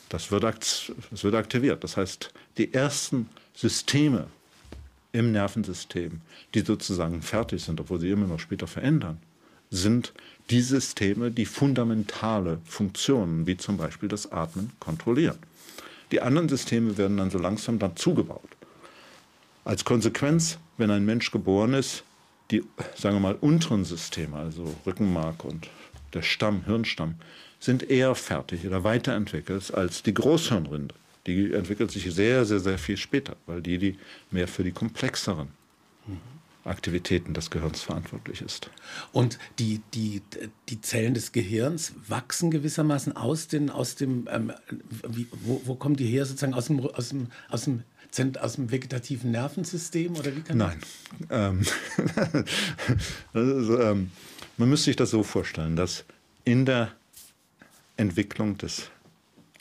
[0.08, 0.92] Das wird, das
[1.24, 1.84] wird aktiviert.
[1.84, 4.28] Das heißt, die ersten Systeme
[5.12, 6.20] im Nervensystem,
[6.54, 9.18] die sozusagen fertig sind, obwohl sie immer noch später verändern,
[9.70, 10.12] sind
[10.50, 15.38] die Systeme, die fundamentale Funktionen, wie zum Beispiel das Atmen, kontrollieren.
[16.10, 18.48] Die anderen Systeme werden dann so langsam dazugebaut.
[19.64, 22.04] Als Konsequenz, wenn ein Mensch geboren ist,
[22.50, 22.64] die,
[22.96, 25.68] sagen wir mal, unteren Systeme, also Rückenmark und
[26.14, 27.16] der Stamm, Hirnstamm,
[27.60, 30.94] sind eher fertig oder weiterentwickelt als die Großhirnrinde
[31.28, 33.98] die entwickelt sich sehr, sehr, sehr viel später, weil die, die
[34.30, 35.48] mehr für die komplexeren
[36.64, 38.70] Aktivitäten des Gehirns verantwortlich ist.
[39.12, 40.22] Und die, die,
[40.68, 44.52] die Zellen des Gehirns wachsen gewissermaßen aus, den, aus dem, ähm,
[45.08, 47.82] wie, wo, wo kommen die her, sozusagen aus dem, aus dem, aus dem
[48.40, 50.80] aus dem vegetativen Nervensystem oder wie kann Nein.
[51.28, 51.62] Ähm,
[53.34, 54.10] also, ähm,
[54.56, 56.06] man müsste sich das so vorstellen, dass
[56.44, 56.90] in der
[57.98, 58.90] Entwicklung des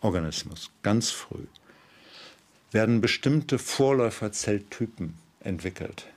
[0.02, 1.46] Organismus ganz früh
[2.72, 6.08] werden bestimmte Vorläuferzelltypen entwickelt,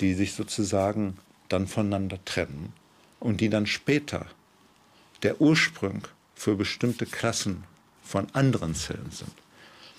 [0.00, 2.72] die sich sozusagen dann voneinander trennen
[3.20, 4.26] und die dann später
[5.22, 6.02] der Ursprung
[6.34, 7.64] für bestimmte Klassen
[8.02, 9.32] von anderen Zellen sind.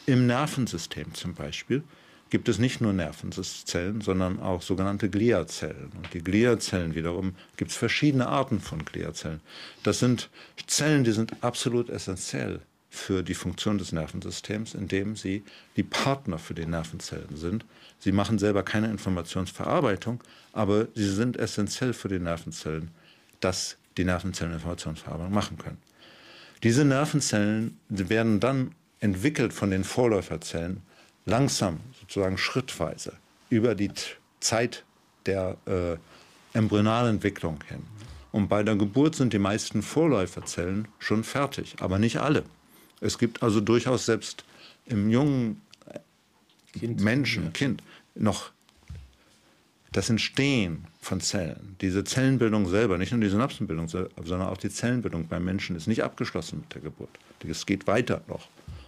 [0.06, 1.84] Im Nervensystem zum Beispiel
[2.30, 5.92] gibt es nicht nur Nervenzellen, sondern auch sogenannte Gliazellen.
[5.96, 9.40] Und die Gliazellen wiederum gibt es verschiedene Arten von Gliazellen.
[9.84, 10.30] Das sind
[10.68, 12.62] Zellen, die sind absolut essentiell
[12.94, 15.44] für die Funktion des Nervensystems, indem sie
[15.76, 17.66] die Partner für die Nervenzellen sind.
[17.98, 22.92] Sie machen selber keine Informationsverarbeitung, aber sie sind essentiell für die Nervenzellen,
[23.40, 25.80] dass die Nervenzellen Informationsverarbeitung machen können.
[26.62, 30.84] Diese Nervenzellen werden dann entwickelt von den Vorläuferzellen
[31.26, 33.14] langsam, sozusagen schrittweise,
[33.50, 33.92] über die
[34.40, 34.86] Zeit
[35.26, 35.98] der äh,
[36.56, 37.82] Embryonalentwicklung hin.
[38.32, 42.44] Und bei der Geburt sind die meisten Vorläuferzellen schon fertig, aber nicht alle.
[43.04, 44.46] Es gibt also durchaus selbst
[44.86, 45.62] im jungen
[46.72, 47.50] kind, Menschen, ja.
[47.52, 47.84] Kind,
[48.16, 48.52] noch
[49.92, 55.28] das Entstehen von Zellen, diese Zellenbildung selber, nicht nur die Synapsenbildung, sondern auch die Zellenbildung
[55.28, 57.10] beim Menschen ist nicht abgeschlossen mit der Geburt.
[57.48, 58.48] Es geht weiter noch.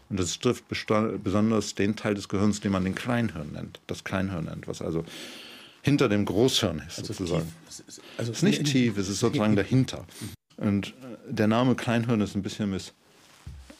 [0.10, 4.45] Und das trifft besonders den Teil des Gehirns, den man den Kleinhirn nennt, das Kleinhirn
[4.45, 5.04] nennt, was also
[5.82, 7.51] hinter dem Großhirn ist also sozusagen.
[7.69, 10.06] Tief, also es ist nicht tief, es ist sozusagen dahinter.
[10.58, 12.93] Und äh, der Name Kleinhirn ist ein bisschen miss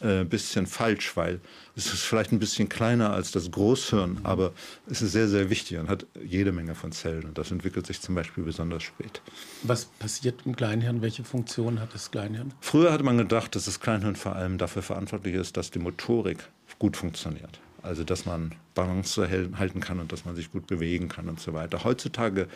[0.00, 1.40] äh, bisschen falsch, weil
[1.74, 4.52] es ist vielleicht ein bisschen kleiner als das Großhirn, aber
[4.88, 7.24] es ist sehr, sehr wichtig und hat jede Menge von Zellen.
[7.24, 9.22] Und das entwickelt sich zum Beispiel besonders spät.
[9.62, 11.02] Was passiert im Kleinhirn?
[11.02, 12.52] Welche Funktion hat das Kleinhirn?
[12.60, 16.48] Früher hatte man gedacht, dass das Kleinhirn vor allem dafür verantwortlich ist, dass die Motorik
[16.78, 17.60] gut funktioniert.
[17.82, 21.54] Also dass man Balance halten kann und dass man sich gut bewegen kann und so
[21.54, 21.84] weiter.
[21.84, 22.48] Heutzutage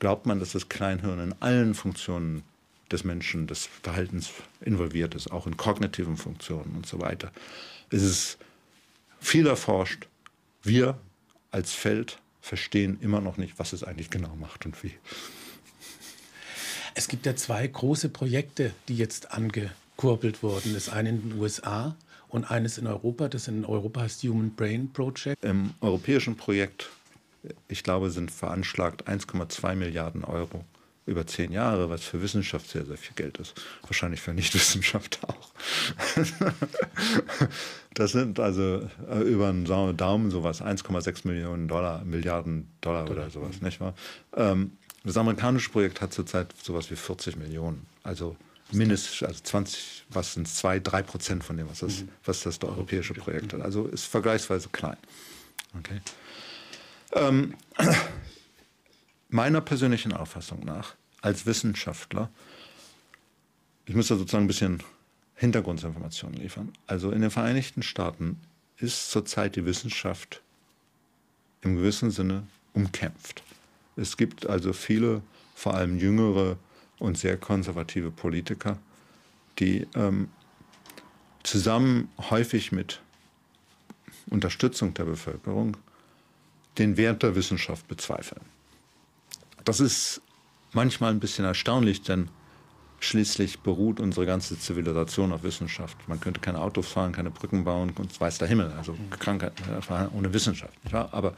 [0.00, 2.42] glaubt man, dass das Kleinhirn in allen Funktionen
[2.90, 7.32] des Menschen, des Verhaltens involviert ist, auch in kognitiven Funktionen und so weiter.
[7.90, 8.38] Es ist
[9.20, 10.06] viel erforscht.
[10.62, 10.98] Wir
[11.50, 14.94] als Feld verstehen immer noch nicht, was es eigentlich genau macht und wie.
[16.94, 20.74] Es gibt ja zwei große Projekte, die jetzt angekurbelt wurden.
[20.74, 21.96] Das eine in den USA
[22.28, 23.28] und eines in Europa.
[23.28, 25.44] Das in Europa heißt Human Brain Project.
[25.44, 26.88] Im europäischen Projekt,
[27.68, 30.64] ich glaube, sind veranschlagt 1,2 Milliarden Euro
[31.08, 33.54] über zehn Jahre, was für Wissenschaft sehr, sehr viel Geld ist.
[33.82, 35.50] Wahrscheinlich für Nichtwissenschaft auch.
[37.94, 43.22] das sind also äh, über einen Daumen sowas, 1,6 Millionen Dollar, Milliarden Dollar, Dollar.
[43.22, 43.94] oder sowas, nicht wahr?
[44.36, 44.72] Ähm,
[45.04, 47.86] das amerikanische Projekt hat zurzeit sowas wie 40 Millionen.
[48.02, 48.36] Also
[48.72, 52.08] mindestens, also 20, was sind es, 2, 3 Prozent von dem, was das, mhm.
[52.24, 53.62] was das europäische Projekt hat.
[53.62, 54.96] Also ist vergleichsweise klein.
[55.78, 56.00] Okay.
[57.12, 57.54] Ähm,
[59.28, 62.30] meiner persönlichen Auffassung nach als Wissenschaftler,
[63.86, 64.82] ich muss da sozusagen ein bisschen
[65.34, 66.72] Hintergrundinformationen liefern.
[66.86, 68.40] Also in den Vereinigten Staaten
[68.76, 70.42] ist zurzeit die Wissenschaft
[71.62, 73.42] im gewissen Sinne umkämpft.
[73.96, 75.22] Es gibt also viele,
[75.54, 76.56] vor allem jüngere
[76.98, 78.78] und sehr konservative Politiker,
[79.58, 80.28] die ähm,
[81.42, 83.00] zusammen häufig mit
[84.30, 85.76] Unterstützung der Bevölkerung
[86.78, 88.42] den Wert der Wissenschaft bezweifeln.
[89.68, 90.22] Das ist
[90.72, 92.30] manchmal ein bisschen erstaunlich, denn
[93.00, 96.08] schließlich beruht unsere ganze Zivilisation auf Wissenschaft.
[96.08, 99.62] Man könnte keine Autos fahren, keine Brücken bauen und weiß der Himmel, also Krankheiten
[100.14, 100.72] ohne Wissenschaft.
[100.90, 101.34] Aber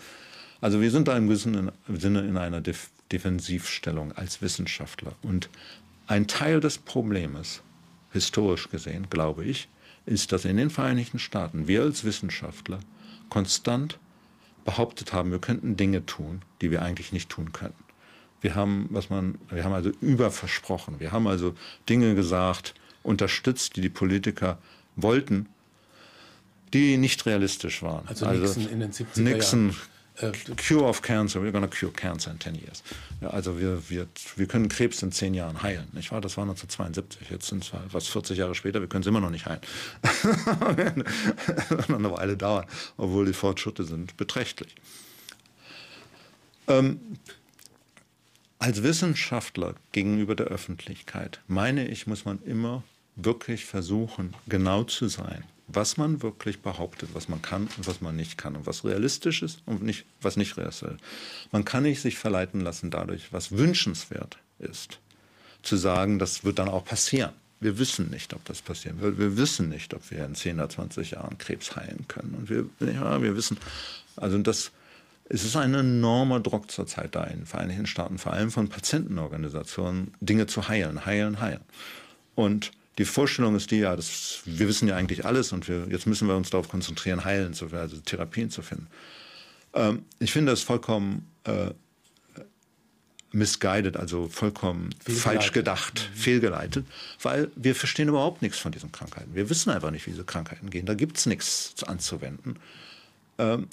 [0.60, 5.14] also wir sind da im gewissen Sinne in einer Def Defensivstellung als Wissenschaftler.
[5.22, 5.50] Und
[6.06, 7.62] ein Teil des Problems,
[8.12, 9.68] historisch gesehen, glaube ich,
[10.06, 12.78] ist, dass in den Vereinigten Staaten wir als Wissenschaftler
[13.28, 13.98] konstant
[14.64, 17.89] behauptet haben, wir könnten Dinge tun, die wir eigentlich nicht tun könnten.
[18.40, 20.98] Wir haben, was man, wir haben also überversprochen.
[20.98, 21.54] Wir haben also
[21.88, 24.58] Dinge gesagt, unterstützt, die die Politiker
[24.96, 25.46] wollten,
[26.72, 28.06] die nicht realistisch waren.
[28.08, 29.80] Also, also Nixon in den 70er Nixon, Jahren.
[30.20, 32.82] Äh, cure of cancer, we're going to cure cancer in 10 years.
[33.20, 36.20] Ja, also wir, wir, wir können Krebs in 10 Jahren heilen, nicht wahr?
[36.20, 39.30] Das war 1972, jetzt sind es was 40 Jahre später, wir können es immer noch
[39.30, 39.60] nicht heilen.
[40.02, 40.24] das
[41.70, 44.74] wird eine Weile dauern, obwohl die Fortschritte sind beträchtlich.
[46.68, 47.00] Ähm,
[48.60, 52.84] als Wissenschaftler gegenüber der Öffentlichkeit, meine ich, muss man immer
[53.16, 58.14] wirklich versuchen, genau zu sein, was man wirklich behauptet, was man kann und was man
[58.14, 61.00] nicht kann und was realistisch ist und nicht, was nicht realistisch ist.
[61.52, 65.00] Man kann nicht sich verleiten lassen dadurch, was wünschenswert ist,
[65.62, 67.32] zu sagen, das wird dann auch passieren.
[67.60, 69.18] Wir wissen nicht, ob das passieren wird.
[69.18, 72.34] Wir wissen nicht, ob wir in 10 oder 20 Jahren Krebs heilen können.
[72.34, 73.58] Und wir, ja, wir wissen,
[74.16, 74.70] also das,
[75.32, 80.12] es ist ein enormer Druck zurzeit da in den Vereinigten Staaten, vor allem von Patientenorganisationen,
[80.20, 81.60] Dinge zu heilen, heilen, heilen.
[82.34, 86.06] Und die Vorstellung ist die, ja, das, wir wissen ja eigentlich alles und wir, jetzt
[86.06, 88.88] müssen wir uns darauf konzentrieren, heilen zu also Therapien zu finden.
[89.72, 91.70] Ähm, ich finde das vollkommen äh,
[93.30, 96.18] misguided, also vollkommen falsch gedacht, mhm.
[96.18, 96.86] fehlgeleitet,
[97.22, 99.32] weil wir verstehen überhaupt nichts von diesen Krankheiten.
[99.32, 100.86] Wir wissen einfach nicht, wie diese Krankheiten gehen.
[100.86, 102.56] Da gibt es nichts anzuwenden.
[103.38, 103.68] Ähm,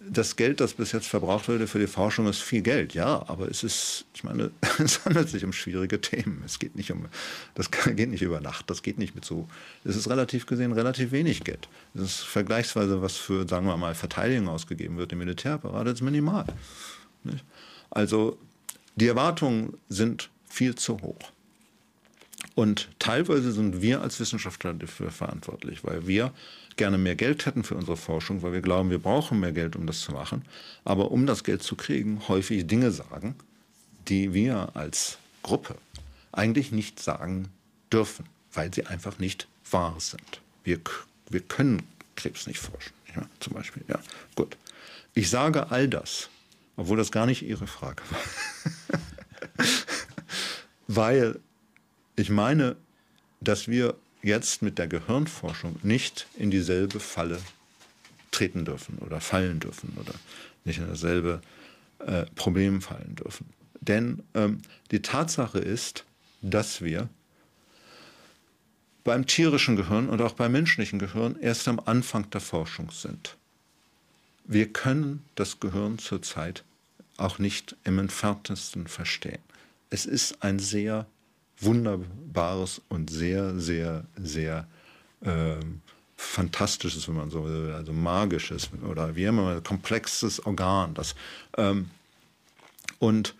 [0.00, 3.48] das Geld, das bis jetzt verbraucht wurde für die Forschung, ist viel Geld, ja, aber
[3.48, 6.42] es ist, ich meine, es handelt sich um schwierige Themen.
[6.46, 7.06] Es geht nicht um,
[7.54, 9.48] das geht nicht über Nacht, das geht nicht mit so,
[9.84, 11.68] es ist relativ gesehen relativ wenig Geld.
[11.94, 16.46] Es ist vergleichsweise, was für, sagen wir mal, Verteidigung ausgegeben wird im Militärapparat, ist minimal.
[17.24, 17.44] Nicht?
[17.90, 18.38] Also
[18.96, 21.18] die Erwartungen sind viel zu hoch.
[22.58, 26.32] Und teilweise sind wir als Wissenschaftler dafür verantwortlich, weil wir
[26.74, 29.86] gerne mehr Geld hätten für unsere Forschung, weil wir glauben, wir brauchen mehr Geld, um
[29.86, 30.42] das zu machen.
[30.84, 33.36] Aber um das Geld zu kriegen, häufig Dinge sagen,
[34.08, 35.76] die wir als Gruppe
[36.32, 37.48] eigentlich nicht sagen
[37.92, 40.40] dürfen, weil sie einfach nicht wahr sind.
[40.64, 40.80] Wir,
[41.30, 41.84] wir können
[42.16, 43.84] Krebs nicht forschen, ja, zum Beispiel.
[43.86, 44.00] Ja,
[44.34, 44.56] gut.
[45.14, 46.28] Ich sage all das,
[46.76, 48.98] obwohl das gar nicht Ihre Frage war.
[50.88, 51.38] Weil
[52.18, 52.76] ich meine,
[53.40, 57.40] dass wir jetzt mit der Gehirnforschung nicht in dieselbe Falle
[58.30, 60.14] treten dürfen oder fallen dürfen oder
[60.64, 61.40] nicht in dasselbe
[62.00, 63.46] äh, Problem fallen dürfen.
[63.80, 66.04] Denn ähm, die Tatsache ist,
[66.42, 67.08] dass wir
[69.04, 73.36] beim tierischen Gehirn und auch beim menschlichen Gehirn erst am Anfang der Forschung sind.
[74.44, 76.64] Wir können das Gehirn zurzeit
[77.16, 79.40] auch nicht im entferntesten verstehen.
[79.90, 81.06] Es ist ein sehr
[81.60, 84.66] wunderbares und sehr, sehr, sehr
[85.22, 85.56] äh,
[86.16, 90.94] fantastisches, wenn man so will, also magisches oder wie immer, komplexes Organ.
[90.94, 91.14] Das,
[91.56, 91.90] ähm,
[92.98, 93.34] und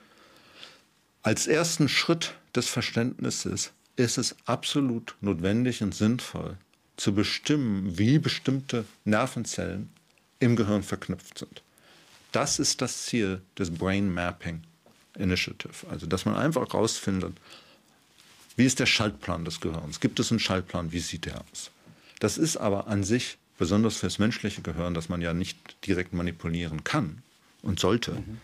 [1.22, 6.56] als ersten Schritt des Verständnisses ist es absolut notwendig und sinnvoll
[6.96, 9.90] zu bestimmen, wie bestimmte Nervenzellen
[10.40, 11.62] im Gehirn verknüpft sind.
[12.32, 14.62] Das ist das Ziel des Brain Mapping
[15.16, 15.86] Initiative.
[15.90, 17.34] Also, dass man einfach herausfindet,
[18.58, 20.00] wie ist der Schaltplan des Gehirns?
[20.00, 20.90] Gibt es einen Schaltplan?
[20.90, 21.70] Wie sieht der aus?
[22.18, 26.82] Das ist aber an sich, besonders fürs menschliche Gehirn, das man ja nicht direkt manipulieren
[26.82, 27.22] kann
[27.62, 28.40] und sollte, mhm.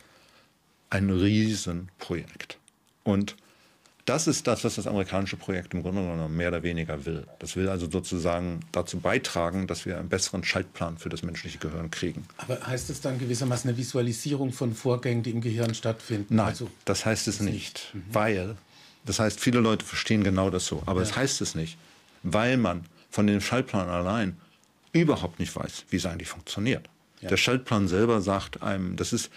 [0.89, 2.59] ein Riesenprojekt.
[3.03, 3.35] Und
[4.05, 7.27] das ist das, was das amerikanische Projekt im Grunde genommen mehr oder weniger will.
[7.39, 11.91] Das will also sozusagen dazu beitragen, dass wir einen besseren Schaltplan für das menschliche Gehirn
[11.91, 12.25] kriegen.
[12.37, 16.37] Aber heißt es dann gewissermaßen eine Visualisierung von Vorgängen, die im Gehirn stattfinden?
[16.37, 17.91] Nein, also, das heißt es nicht, nicht.
[17.95, 18.05] Mhm.
[18.13, 18.57] weil,
[19.05, 21.07] das heißt, viele Leute verstehen genau das so, aber ja.
[21.07, 21.77] das heißt es nicht,
[22.23, 24.37] weil man von dem Schaltplan allein
[24.93, 26.89] überhaupt nicht weiß, wie es eigentlich funktioniert.
[27.21, 27.29] Ja.
[27.29, 29.31] Der Schaltplan selber sagt einem, das ist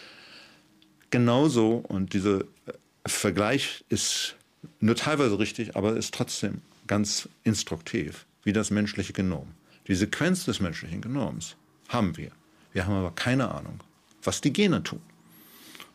[1.09, 2.41] genauso und dieser
[3.05, 4.35] Vergleich ist
[4.79, 9.47] nur teilweise richtig, aber ist trotzdem ganz instruktiv, wie das menschliche Genom.
[9.87, 11.55] Die Sequenz des menschlichen Genoms
[11.89, 12.31] haben wir.
[12.73, 13.79] Wir haben aber keine Ahnung,
[14.23, 15.01] was die Gene tun.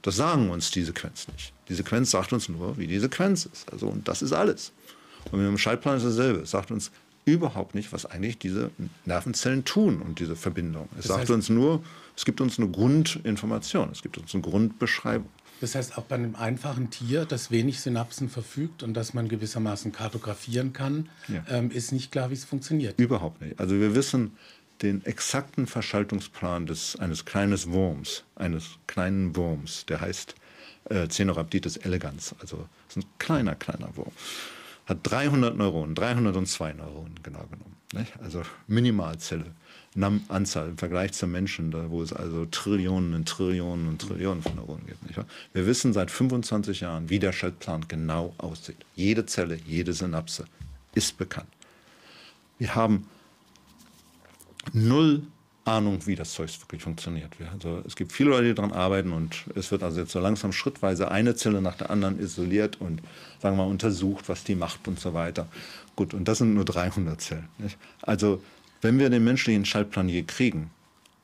[0.02, 1.52] Das sagen uns die Sequenz nicht.
[1.68, 3.72] Die Sequenz sagt uns nur, wie die Sequenz ist.
[3.72, 4.72] Also, und das ist alles.
[5.30, 6.40] Und mit dem Schaltplan ist dasselbe.
[6.40, 6.90] Es sagt uns
[7.24, 8.70] überhaupt nicht, was eigentlich diese
[9.04, 10.88] Nervenzellen tun und diese Verbindung.
[10.98, 11.82] Es das sagt uns nur,
[12.16, 15.28] es gibt uns eine Grundinformation, es gibt uns eine Grundbeschreibung.
[15.60, 19.92] Das heißt, auch bei einem einfachen Tier, das wenig Synapsen verfügt und das man gewissermaßen
[19.92, 21.44] kartografieren kann, ja.
[21.48, 22.98] ähm, ist nicht klar, wie es funktioniert.
[22.98, 23.60] Überhaupt nicht.
[23.60, 24.32] Also wir wissen
[24.82, 30.34] den exakten Verschaltungsplan des, eines kleinen Wurms, eines kleinen Wurms, der heißt
[30.90, 34.12] äh, Cenorhabditis elegans, also ist ein kleiner, kleiner Wurm.
[34.86, 37.76] Hat 300 Neuronen, 302 Neuronen genau genommen.
[37.92, 38.12] Nicht?
[38.20, 39.46] Also Minimalzelle.
[40.28, 44.56] Anzahl im Vergleich zum Menschen, da, wo es also Trillionen und Trillionen und Trillionen von
[44.56, 45.06] Neuronen gibt.
[45.06, 45.20] Nicht?
[45.52, 48.78] Wir wissen seit 25 Jahren, wie der Schaltplan genau aussieht.
[48.96, 50.46] Jede Zelle, jede Synapse
[50.94, 51.48] ist bekannt.
[52.58, 53.06] Wir haben
[54.72, 55.22] null
[55.64, 57.30] Ahnung, wie das Zeug wirklich funktioniert.
[57.52, 60.52] Also es gibt viele Leute, die daran arbeiten und es wird also jetzt so langsam
[60.52, 63.00] schrittweise eine Zelle nach der anderen isoliert und
[63.40, 65.46] sagen wir mal untersucht, was die macht und so weiter.
[65.94, 67.48] Gut, und das sind nur 300 Zellen.
[67.58, 67.78] Nicht?
[68.00, 68.42] Also
[68.80, 70.70] wenn wir den menschlichen Schaltplan je kriegen,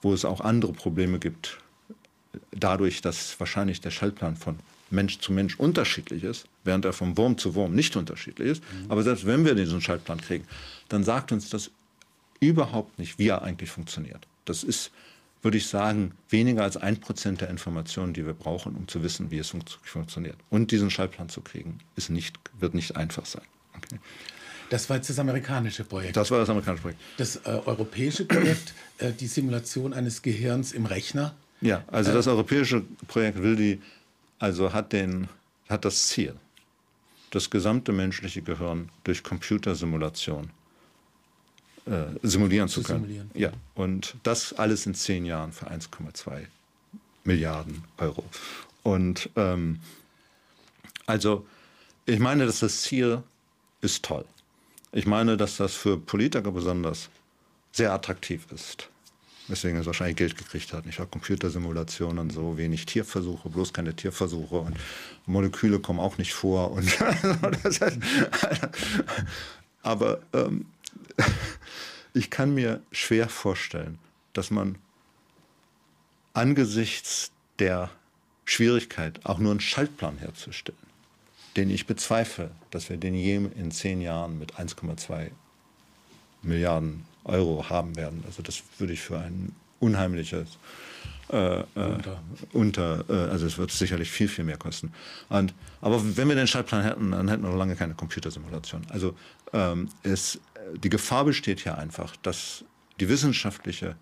[0.03, 1.59] wo es auch andere Probleme gibt,
[2.53, 4.57] dadurch, dass wahrscheinlich der Schaltplan von
[4.91, 8.63] Mensch zu Mensch unterschiedlich ist, während er vom Wurm zu Wurm nicht unterschiedlich ist.
[8.63, 8.91] Mhm.
[8.91, 10.45] Aber selbst wenn wir diesen Schaltplan kriegen,
[10.89, 11.71] dann sagt uns das
[12.41, 14.27] überhaupt nicht, wie er eigentlich funktioniert.
[14.45, 14.91] Das ist,
[15.43, 19.31] würde ich sagen, weniger als ein Prozent der Informationen, die wir brauchen, um zu wissen,
[19.31, 20.37] wie es fun funktioniert.
[20.51, 23.45] Und diesen Schaltplan zu kriegen, ist nicht, wird nicht einfach sein.
[23.77, 23.99] Okay.
[24.71, 26.17] Das war jetzt das amerikanische Projekt.
[26.17, 27.01] Das war das amerikanische Projekt.
[27.17, 31.35] Das äh, europäische Projekt, äh, die Simulation eines Gehirns im Rechner.
[31.61, 33.81] Ja, also äh, das europäische Projekt will die,
[34.39, 35.29] also hat, den,
[35.69, 36.35] hat das Ziel,
[37.31, 40.51] das gesamte menschliche Gehirn durch Computersimulation
[41.89, 43.05] äh, simulieren zu, zu können.
[43.05, 43.31] Simulieren.
[43.35, 46.45] Ja, und das alles in zehn Jahren für 1,2
[47.25, 48.25] Milliarden Euro.
[48.83, 49.81] Und ähm,
[51.09, 51.47] Also
[52.07, 53.23] ich meine, dass das Ziel
[53.81, 54.25] ist toll.
[54.93, 57.09] Ich meine, dass das für Politiker besonders
[57.73, 58.89] sehr attraktiv ist.
[59.49, 60.85] Weswegen er wahrscheinlich Geld gekriegt hat.
[60.87, 64.77] Ich habe Computersimulationen, so wenig Tierversuche, bloß keine Tierversuche und
[65.27, 66.73] Moleküle kommen auch nicht vor.
[66.73, 66.87] Und
[69.83, 70.67] aber ähm,
[72.15, 73.99] ich kann mir schwer vorstellen,
[74.33, 74.77] dass man
[76.35, 77.91] angesichts der
[78.45, 80.79] Schwierigkeit, auch nur einen Schaltplan herzustellen,
[81.57, 85.31] den ich bezweifle, dass wir den je in zehn Jahren mit 1,2
[86.43, 88.23] Milliarden Euro haben werden.
[88.27, 90.59] Also das würde ich für ein unheimliches
[91.31, 92.23] äh, äh, unter.
[92.53, 94.93] unter äh, also es wird sicherlich viel, viel mehr kosten.
[95.29, 98.83] Und, aber wenn wir den Schaltplan hätten, dann hätten wir noch lange keine Computersimulation.
[98.89, 99.15] Also
[99.53, 100.41] ähm, es,
[100.77, 102.65] die Gefahr besteht hier einfach, dass
[103.01, 103.97] die wissenschaftliche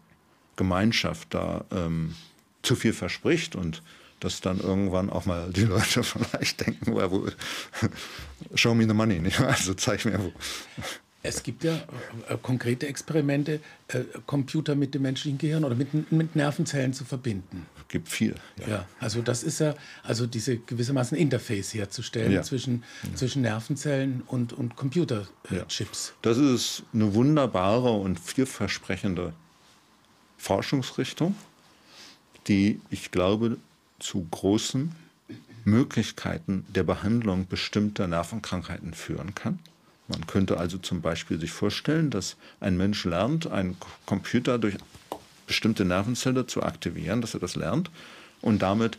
[0.57, 2.15] Gemeinschaft da ähm,
[2.63, 3.83] zu viel verspricht und
[4.21, 7.29] dass dann irgendwann auch mal die Leute vielleicht denken, wo,
[8.55, 9.41] show me the money, nicht?
[9.41, 10.33] also zeig mir wo.
[11.27, 11.75] Es gibt ja
[12.29, 17.67] äh, konkrete Experimente, äh, Computer mit dem menschlichen Gehirn oder mit, mit Nervenzellen zu verbinden.
[17.79, 18.35] Es gibt viel.
[18.61, 18.69] Ja.
[18.69, 18.89] ja.
[19.01, 22.43] also das ist ja, also diese gewissermaßen Interface herzustellen ja.
[22.43, 23.15] zwischen, ja.
[23.15, 26.15] zwischen Nervenzellen und, und Computerchips.
[26.23, 29.33] Das ist eine wunderbare und vielversprechende
[30.39, 31.35] Forschungsrichtung,
[32.47, 33.59] die ich glaube
[33.99, 34.93] zu großen
[35.65, 39.59] Möglichkeiten der Behandlung bestimmter Nervenkrankheiten führen kann.
[40.09, 44.77] Man könnte also zum Beispiel sich vorstellen, dass ein Mensch lernt, einen Computer durch
[45.47, 47.91] bestimmte Nervenzelle zu aktivieren, dass er das lernt
[48.41, 48.99] und damit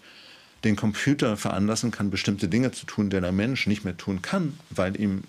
[0.64, 4.58] den Computer veranlassen kann, bestimmte Dinge zu tun, die der Mensch nicht mehr tun kann,
[4.70, 5.24] weil ihm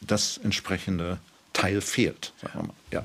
[0.00, 1.18] das entsprechende
[1.52, 2.32] Teil fehlt.
[2.90, 3.04] Ja.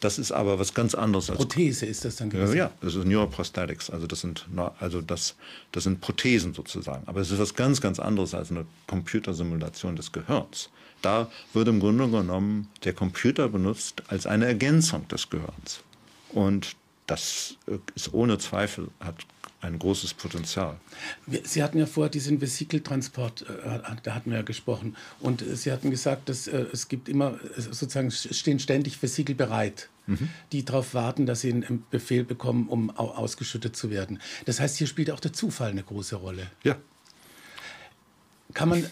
[0.00, 1.38] Das ist aber was ganz anderes als.
[1.38, 2.56] Prothese ist das dann gewesen?
[2.56, 3.88] Ja, das ist Neuroprosthetics.
[3.88, 4.46] Also das sind,
[4.78, 5.36] also das,
[5.72, 7.08] das sind Prothesen sozusagen.
[7.08, 10.68] Aber es ist was ganz, ganz anderes als eine Computersimulation des Gehirns.
[11.02, 15.80] Da wird im Grunde genommen der Computer benutzt als eine Ergänzung des Gehirns.
[16.30, 16.76] Und
[17.06, 17.56] das
[17.94, 19.24] ist ohne Zweifel, hat
[19.60, 20.78] ein großes Potenzial.
[21.44, 24.96] Sie hatten ja vorher diesen Vesikeltransport, äh, da hatten wir ja gesprochen.
[25.20, 30.28] Und Sie hatten gesagt, dass äh, es gibt immer, sozusagen stehen ständig Vesikel bereit, mhm.
[30.52, 34.20] die darauf warten, dass sie einen Befehl bekommen, um ausgeschüttet zu werden.
[34.44, 36.50] Das heißt, hier spielt auch der Zufall eine große Rolle.
[36.62, 36.76] Ja.
[38.56, 38.84] Kann man,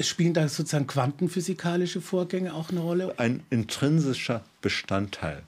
[0.00, 3.18] spielen da sozusagen quantenphysikalische Vorgänge auch eine Rolle?
[3.18, 5.42] Ein intrinsischer Bestandteil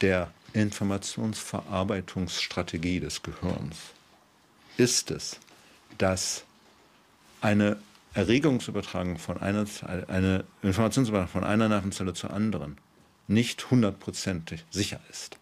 [0.00, 3.76] der Informationsverarbeitungsstrategie des Gehirns
[4.76, 5.40] ist es,
[5.98, 6.44] dass
[7.40, 7.76] eine
[8.14, 9.66] Erregungsübertragung von einer,
[10.06, 12.78] eine Informationsübertragung von einer Nervenzelle zur anderen
[13.26, 15.38] nicht hundertprozentig sicher ist.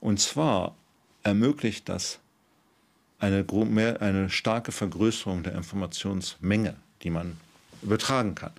[0.00, 0.74] Und zwar
[1.22, 2.18] ermöglicht das
[3.18, 3.44] eine,
[4.00, 7.36] eine starke Vergrößerung der Informationsmenge, die man
[7.82, 8.52] übertragen kann.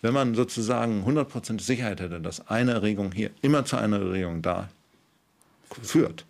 [0.00, 4.68] Wenn man sozusagen 100% Sicherheit hätte, dass eine Erregung hier immer zu einer Erregung da
[5.82, 6.24] führt,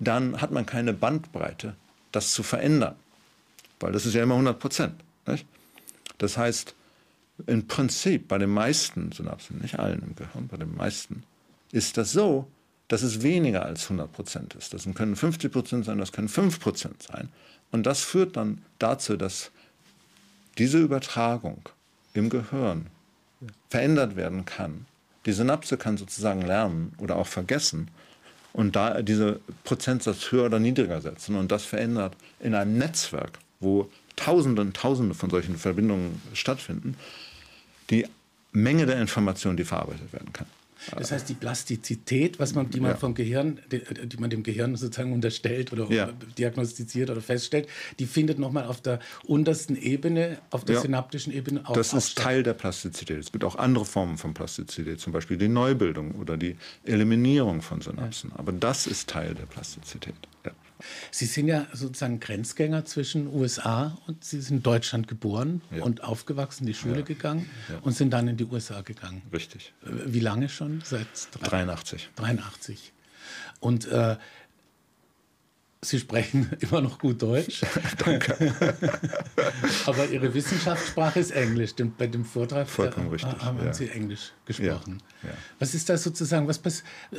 [0.00, 1.74] dann hat man keine Bandbreite,
[2.12, 2.96] das zu verändern.
[3.80, 4.94] Weil das ist ja immer 100 Prozent.
[6.18, 6.74] Das heißt,
[7.46, 11.22] im Prinzip bei den meisten Synapsen, nicht allen im Gehirn, bei den meisten,
[11.70, 12.48] ist das so,
[12.88, 14.72] dass es weniger als 100 Prozent ist.
[14.72, 17.28] Das können 50 Prozent sein, das können 5 Prozent sein.
[17.70, 19.50] Und das führt dann dazu, dass
[20.56, 21.62] diese Übertragung
[22.14, 22.86] im Gehirn
[23.68, 24.86] verändert werden kann.
[25.26, 27.88] Die Synapse kann sozusagen lernen oder auch vergessen
[28.52, 31.36] und da diese Prozentsatz höher oder niedriger setzen.
[31.36, 36.96] Und das verändert in einem Netzwerk, wo Tausende und Tausende von solchen Verbindungen stattfinden,
[37.90, 38.06] die
[38.52, 40.46] Menge der Informationen, die verarbeitet werden kann.
[40.96, 42.96] Das heißt, die Plastizität, was man, die man ja.
[42.96, 46.10] vom Gehirn, die, die, man dem Gehirn sozusagen unterstellt oder ja.
[46.38, 47.68] diagnostiziert oder feststellt,
[47.98, 50.82] die findet nochmal auf der untersten Ebene, auf der ja.
[50.82, 53.18] synaptischen Ebene auch Das ist Teil der Plastizität.
[53.18, 57.80] Es gibt auch andere Formen von Plastizität, zum Beispiel die Neubildung oder die Eliminierung von
[57.80, 58.32] Synapsen.
[58.34, 60.14] Aber das ist Teil der Plastizität.
[61.10, 65.82] Sie sind ja sozusagen Grenzgänger zwischen USA und Sie sind in Deutschland geboren ja.
[65.82, 67.02] und aufgewachsen, in die Schule ja.
[67.02, 67.78] gegangen ja.
[67.82, 69.22] und sind dann in die USA gegangen.
[69.32, 69.72] Richtig.
[69.84, 70.82] Äh, wie lange schon?
[70.84, 71.06] Seit
[71.42, 72.10] 83.
[72.16, 72.92] 83.
[73.60, 74.16] Und äh,
[75.80, 77.60] Sie sprechen immer noch gut Deutsch.
[78.04, 78.36] Danke.
[79.86, 81.72] Aber Ihre Wissenschaftssprache ist Englisch.
[81.96, 83.72] Bei dem Vortrag Vollkommen richtig, haben ja.
[83.72, 85.02] Sie Englisch gesprochen.
[85.22, 85.34] Ja, ja.
[85.60, 86.60] Was ist da sozusagen, was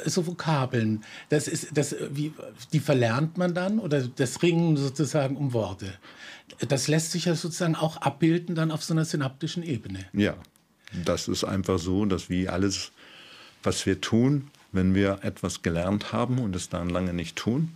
[0.05, 1.05] so Vokabeln?
[1.29, 2.33] Das ist, das, wie,
[2.73, 5.93] die verlernt man dann oder das Ringen sozusagen um Worte?
[6.67, 10.05] Das lässt sich ja sozusagen auch abbilden dann auf so einer synaptischen Ebene.
[10.11, 10.35] Ja,
[11.05, 12.91] das ist einfach so, dass wie alles,
[13.63, 17.73] was wir tun, wenn wir etwas gelernt haben und es dann lange nicht tun,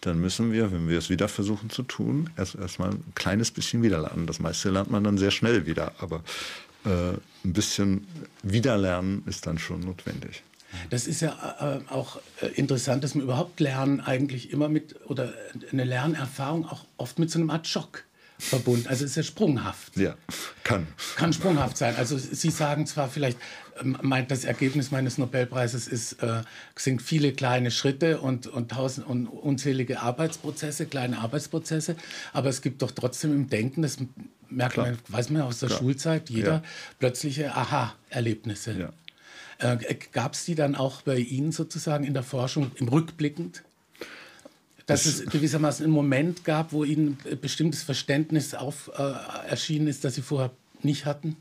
[0.00, 3.82] dann müssen wir, wenn wir es wieder versuchen zu tun, erst erstmal ein kleines bisschen
[3.82, 4.26] wieder lernen.
[4.26, 6.22] Das meiste lernt man dann sehr schnell wieder, aber
[6.84, 7.12] äh,
[7.44, 8.06] ein bisschen
[8.42, 10.42] Wiederlernen ist dann schon notwendig.
[10.88, 15.34] Das ist ja äh, auch äh, interessant, dass man überhaupt Lernen eigentlich immer mit, oder
[15.72, 18.04] eine Lernerfahrung auch oft mit so einem Art Schock
[18.40, 18.86] verbunden.
[18.88, 19.96] Also es ist ja sprunghaft.
[19.96, 20.16] Ja,
[20.64, 20.86] kann.
[21.16, 21.94] Kann sprunghaft sein.
[21.96, 23.38] Also Sie sagen zwar vielleicht,
[23.80, 26.42] ähm, das Ergebnis meines Nobelpreises ist, äh,
[26.76, 31.96] sind viele kleine Schritte und, und tausend und unzählige Arbeitsprozesse, kleine Arbeitsprozesse,
[32.32, 33.98] aber es gibt doch trotzdem im Denken, das
[34.48, 34.86] merkt Klar.
[34.86, 35.78] man, weiß man aus der Klar.
[35.80, 36.62] Schulzeit, jeder ja.
[36.98, 38.72] plötzliche Aha-Erlebnisse.
[38.72, 38.92] Ja.
[39.58, 43.62] Äh, Gab es die dann auch bei Ihnen sozusagen in der Forschung im Rückblickend?
[44.90, 49.02] Dass es gewissermaßen einen Moment gab, wo Ihnen bestimmtes Verständnis auf, äh,
[49.48, 50.50] erschienen ist, das Sie vorher
[50.82, 51.36] nicht hatten?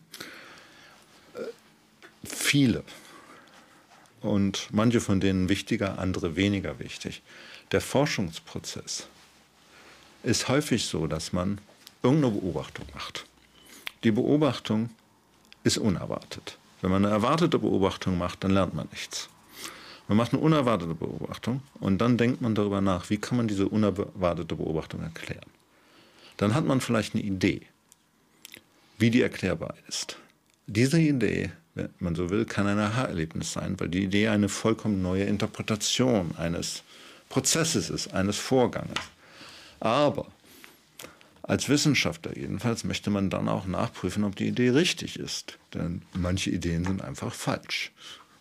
[2.24, 2.84] Viele.
[4.22, 7.22] Und manche von denen wichtiger, andere weniger wichtig.
[7.72, 9.08] Der Forschungsprozess
[10.24, 11.60] ist häufig so, dass man
[12.04, 13.26] irgendeine Beobachtung macht.
[14.04, 14.90] Die Beobachtung
[15.64, 16.58] ist unerwartet.
[16.82, 19.30] Wenn man eine erwartete Beobachtung macht, dann lernt man nichts.
[20.10, 23.70] Man macht eine unerwartete Beobachtung und dann denkt man darüber nach, wie kann man diese
[23.70, 25.46] unerwartete Beobachtung erklären.
[26.38, 27.62] Dann hat man vielleicht eine Idee,
[28.98, 30.18] wie die erklärbar ist.
[30.66, 35.04] Diese Idee, wenn man so will, kann ein Aha-Erlebnis sein, weil die Idee eine vollkommen
[35.04, 36.82] neue Interpretation eines
[37.30, 38.98] Prozesses ist, eines Vorganges.
[39.80, 40.26] Aber
[41.44, 45.60] als Wissenschaftler jedenfalls möchte man dann auch nachprüfen, ob die Idee richtig ist.
[45.76, 47.92] Denn manche Ideen sind einfach falsch.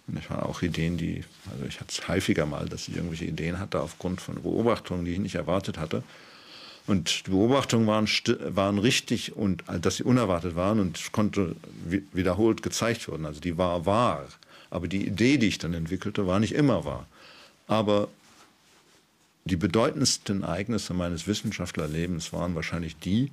[0.09, 3.27] Und ich habe auch Ideen, die, also ich hatte es häufiger mal, dass ich irgendwelche
[3.27, 6.03] Ideen hatte aufgrund von Beobachtungen, die ich nicht erwartet hatte.
[6.87, 8.09] Und die Beobachtungen waren,
[8.55, 11.55] waren richtig und dass sie unerwartet waren und konnte
[12.15, 13.27] wiederholt gezeigt werden.
[13.27, 14.27] Also die war wahr.
[14.71, 17.07] Aber die Idee, die ich dann entwickelte, war nicht immer wahr.
[17.67, 18.09] Aber
[19.45, 23.31] die bedeutendsten Ereignisse meines Wissenschaftlerlebens waren wahrscheinlich die,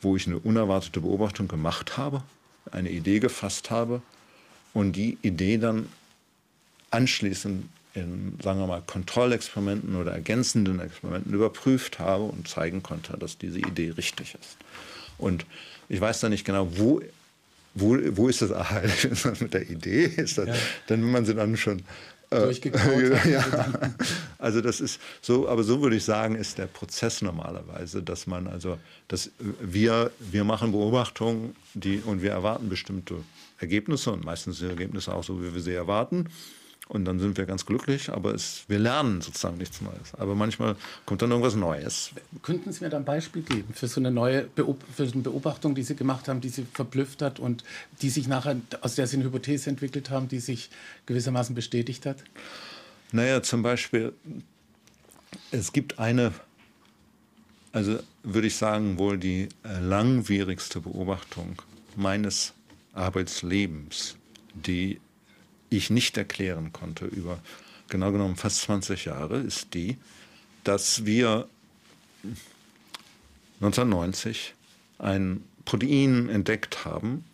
[0.00, 2.22] wo ich eine unerwartete Beobachtung gemacht habe,
[2.72, 4.00] eine Idee gefasst habe
[4.72, 5.88] und die Idee dann
[6.96, 13.38] anschließend in, sagen wir mal, Kontrollexperimenten oder ergänzenden Experimenten überprüft habe und zeigen konnte, dass
[13.38, 14.56] diese Idee richtig ist.
[15.18, 15.46] Und
[15.88, 17.00] ich weiß da nicht genau, wo,
[17.74, 18.82] wo, wo ist das Aha
[19.40, 20.04] mit der Idee?
[20.04, 20.54] Ist das, ja.
[20.88, 21.82] Denn wenn man sie dann schon
[22.30, 22.52] äh,
[23.30, 23.44] ja.
[24.38, 28.48] Also das ist so, aber so würde ich sagen, ist der Prozess normalerweise, dass man
[28.48, 29.30] also, dass
[29.60, 33.14] wir, wir machen Beobachtungen, die und wir erwarten bestimmte
[33.58, 36.28] Ergebnisse und meistens sind die Ergebnisse auch so, wie wir sie erwarten.
[36.88, 40.14] Und dann sind wir ganz glücklich, aber es, wir lernen sozusagen nichts Neues.
[40.18, 42.12] Aber manchmal kommt dann irgendwas Neues.
[42.42, 45.74] Könnten Sie mir da ein Beispiel geben für so eine neue Beob für eine Beobachtung,
[45.74, 47.64] die Sie gemacht haben, die Sie verblüfft hat und
[48.02, 50.70] die sich nachher, aus der Sie eine Hypothese entwickelt haben, die sich
[51.06, 52.18] gewissermaßen bestätigt hat?
[53.10, 54.12] Naja, zum Beispiel,
[55.50, 56.32] es gibt eine,
[57.72, 61.60] also würde ich sagen, wohl die äh, langwierigste Beobachtung
[61.96, 62.52] meines
[62.92, 64.16] Arbeitslebens,
[64.54, 65.00] die
[65.70, 67.38] ich nicht erklären konnte über
[67.88, 69.96] genau genommen fast 20 Jahre, ist die,
[70.64, 71.48] dass wir
[73.60, 74.54] 1990
[74.98, 77.24] ein Protein entdeckt haben,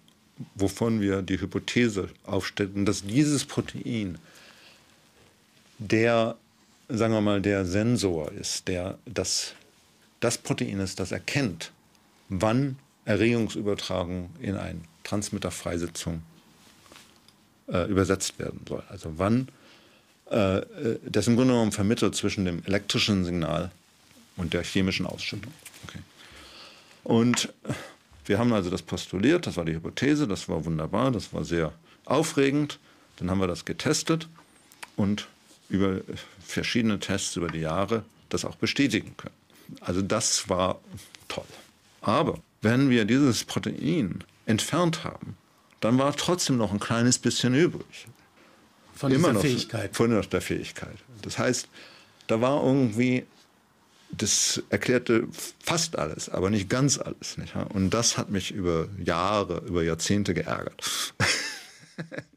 [0.55, 4.19] wovon wir die Hypothese aufstellten, dass dieses Protein
[5.79, 6.37] der,
[6.89, 9.55] sagen wir mal, der Sensor ist, der das,
[10.21, 11.73] das Protein ist, das erkennt,
[12.29, 16.23] wann Erregungsübertragung in eine Transmitterfreisetzung
[17.73, 18.83] äh, übersetzt werden soll.
[18.89, 19.49] Also wann
[20.31, 23.71] äh, äh, das im Grunde genommen vermittelt zwischen dem elektrischen Signal
[24.37, 25.53] und der chemischen Ausschüttung.
[25.87, 25.99] Okay.
[27.05, 27.53] Und
[28.25, 31.73] wir haben also das postuliert, das war die Hypothese, das war wunderbar, das war sehr
[32.05, 32.79] aufregend.
[33.17, 34.29] Dann haben wir das getestet
[34.97, 35.29] und
[35.69, 36.01] über
[36.45, 39.35] verschiedene Tests über die Jahre das auch bestätigen können.
[39.81, 40.81] Also das war
[41.29, 41.45] toll.
[42.01, 45.37] Aber wenn wir dieses Protein entfernt haben,
[45.83, 48.07] dann war trotzdem noch ein kleines bisschen übrig.
[48.95, 49.97] Von Immer dieser noch Fähigkeit.
[49.97, 50.97] Von der Fähigkeit.
[51.23, 51.69] Das heißt,
[52.29, 53.27] da war irgendwie,
[54.13, 55.27] das erklärte
[55.59, 57.37] fast alles, aber nicht ganz alles.
[57.37, 57.55] Nicht?
[57.75, 61.15] Und das hat mich über Jahre, über Jahrzehnte geärgert.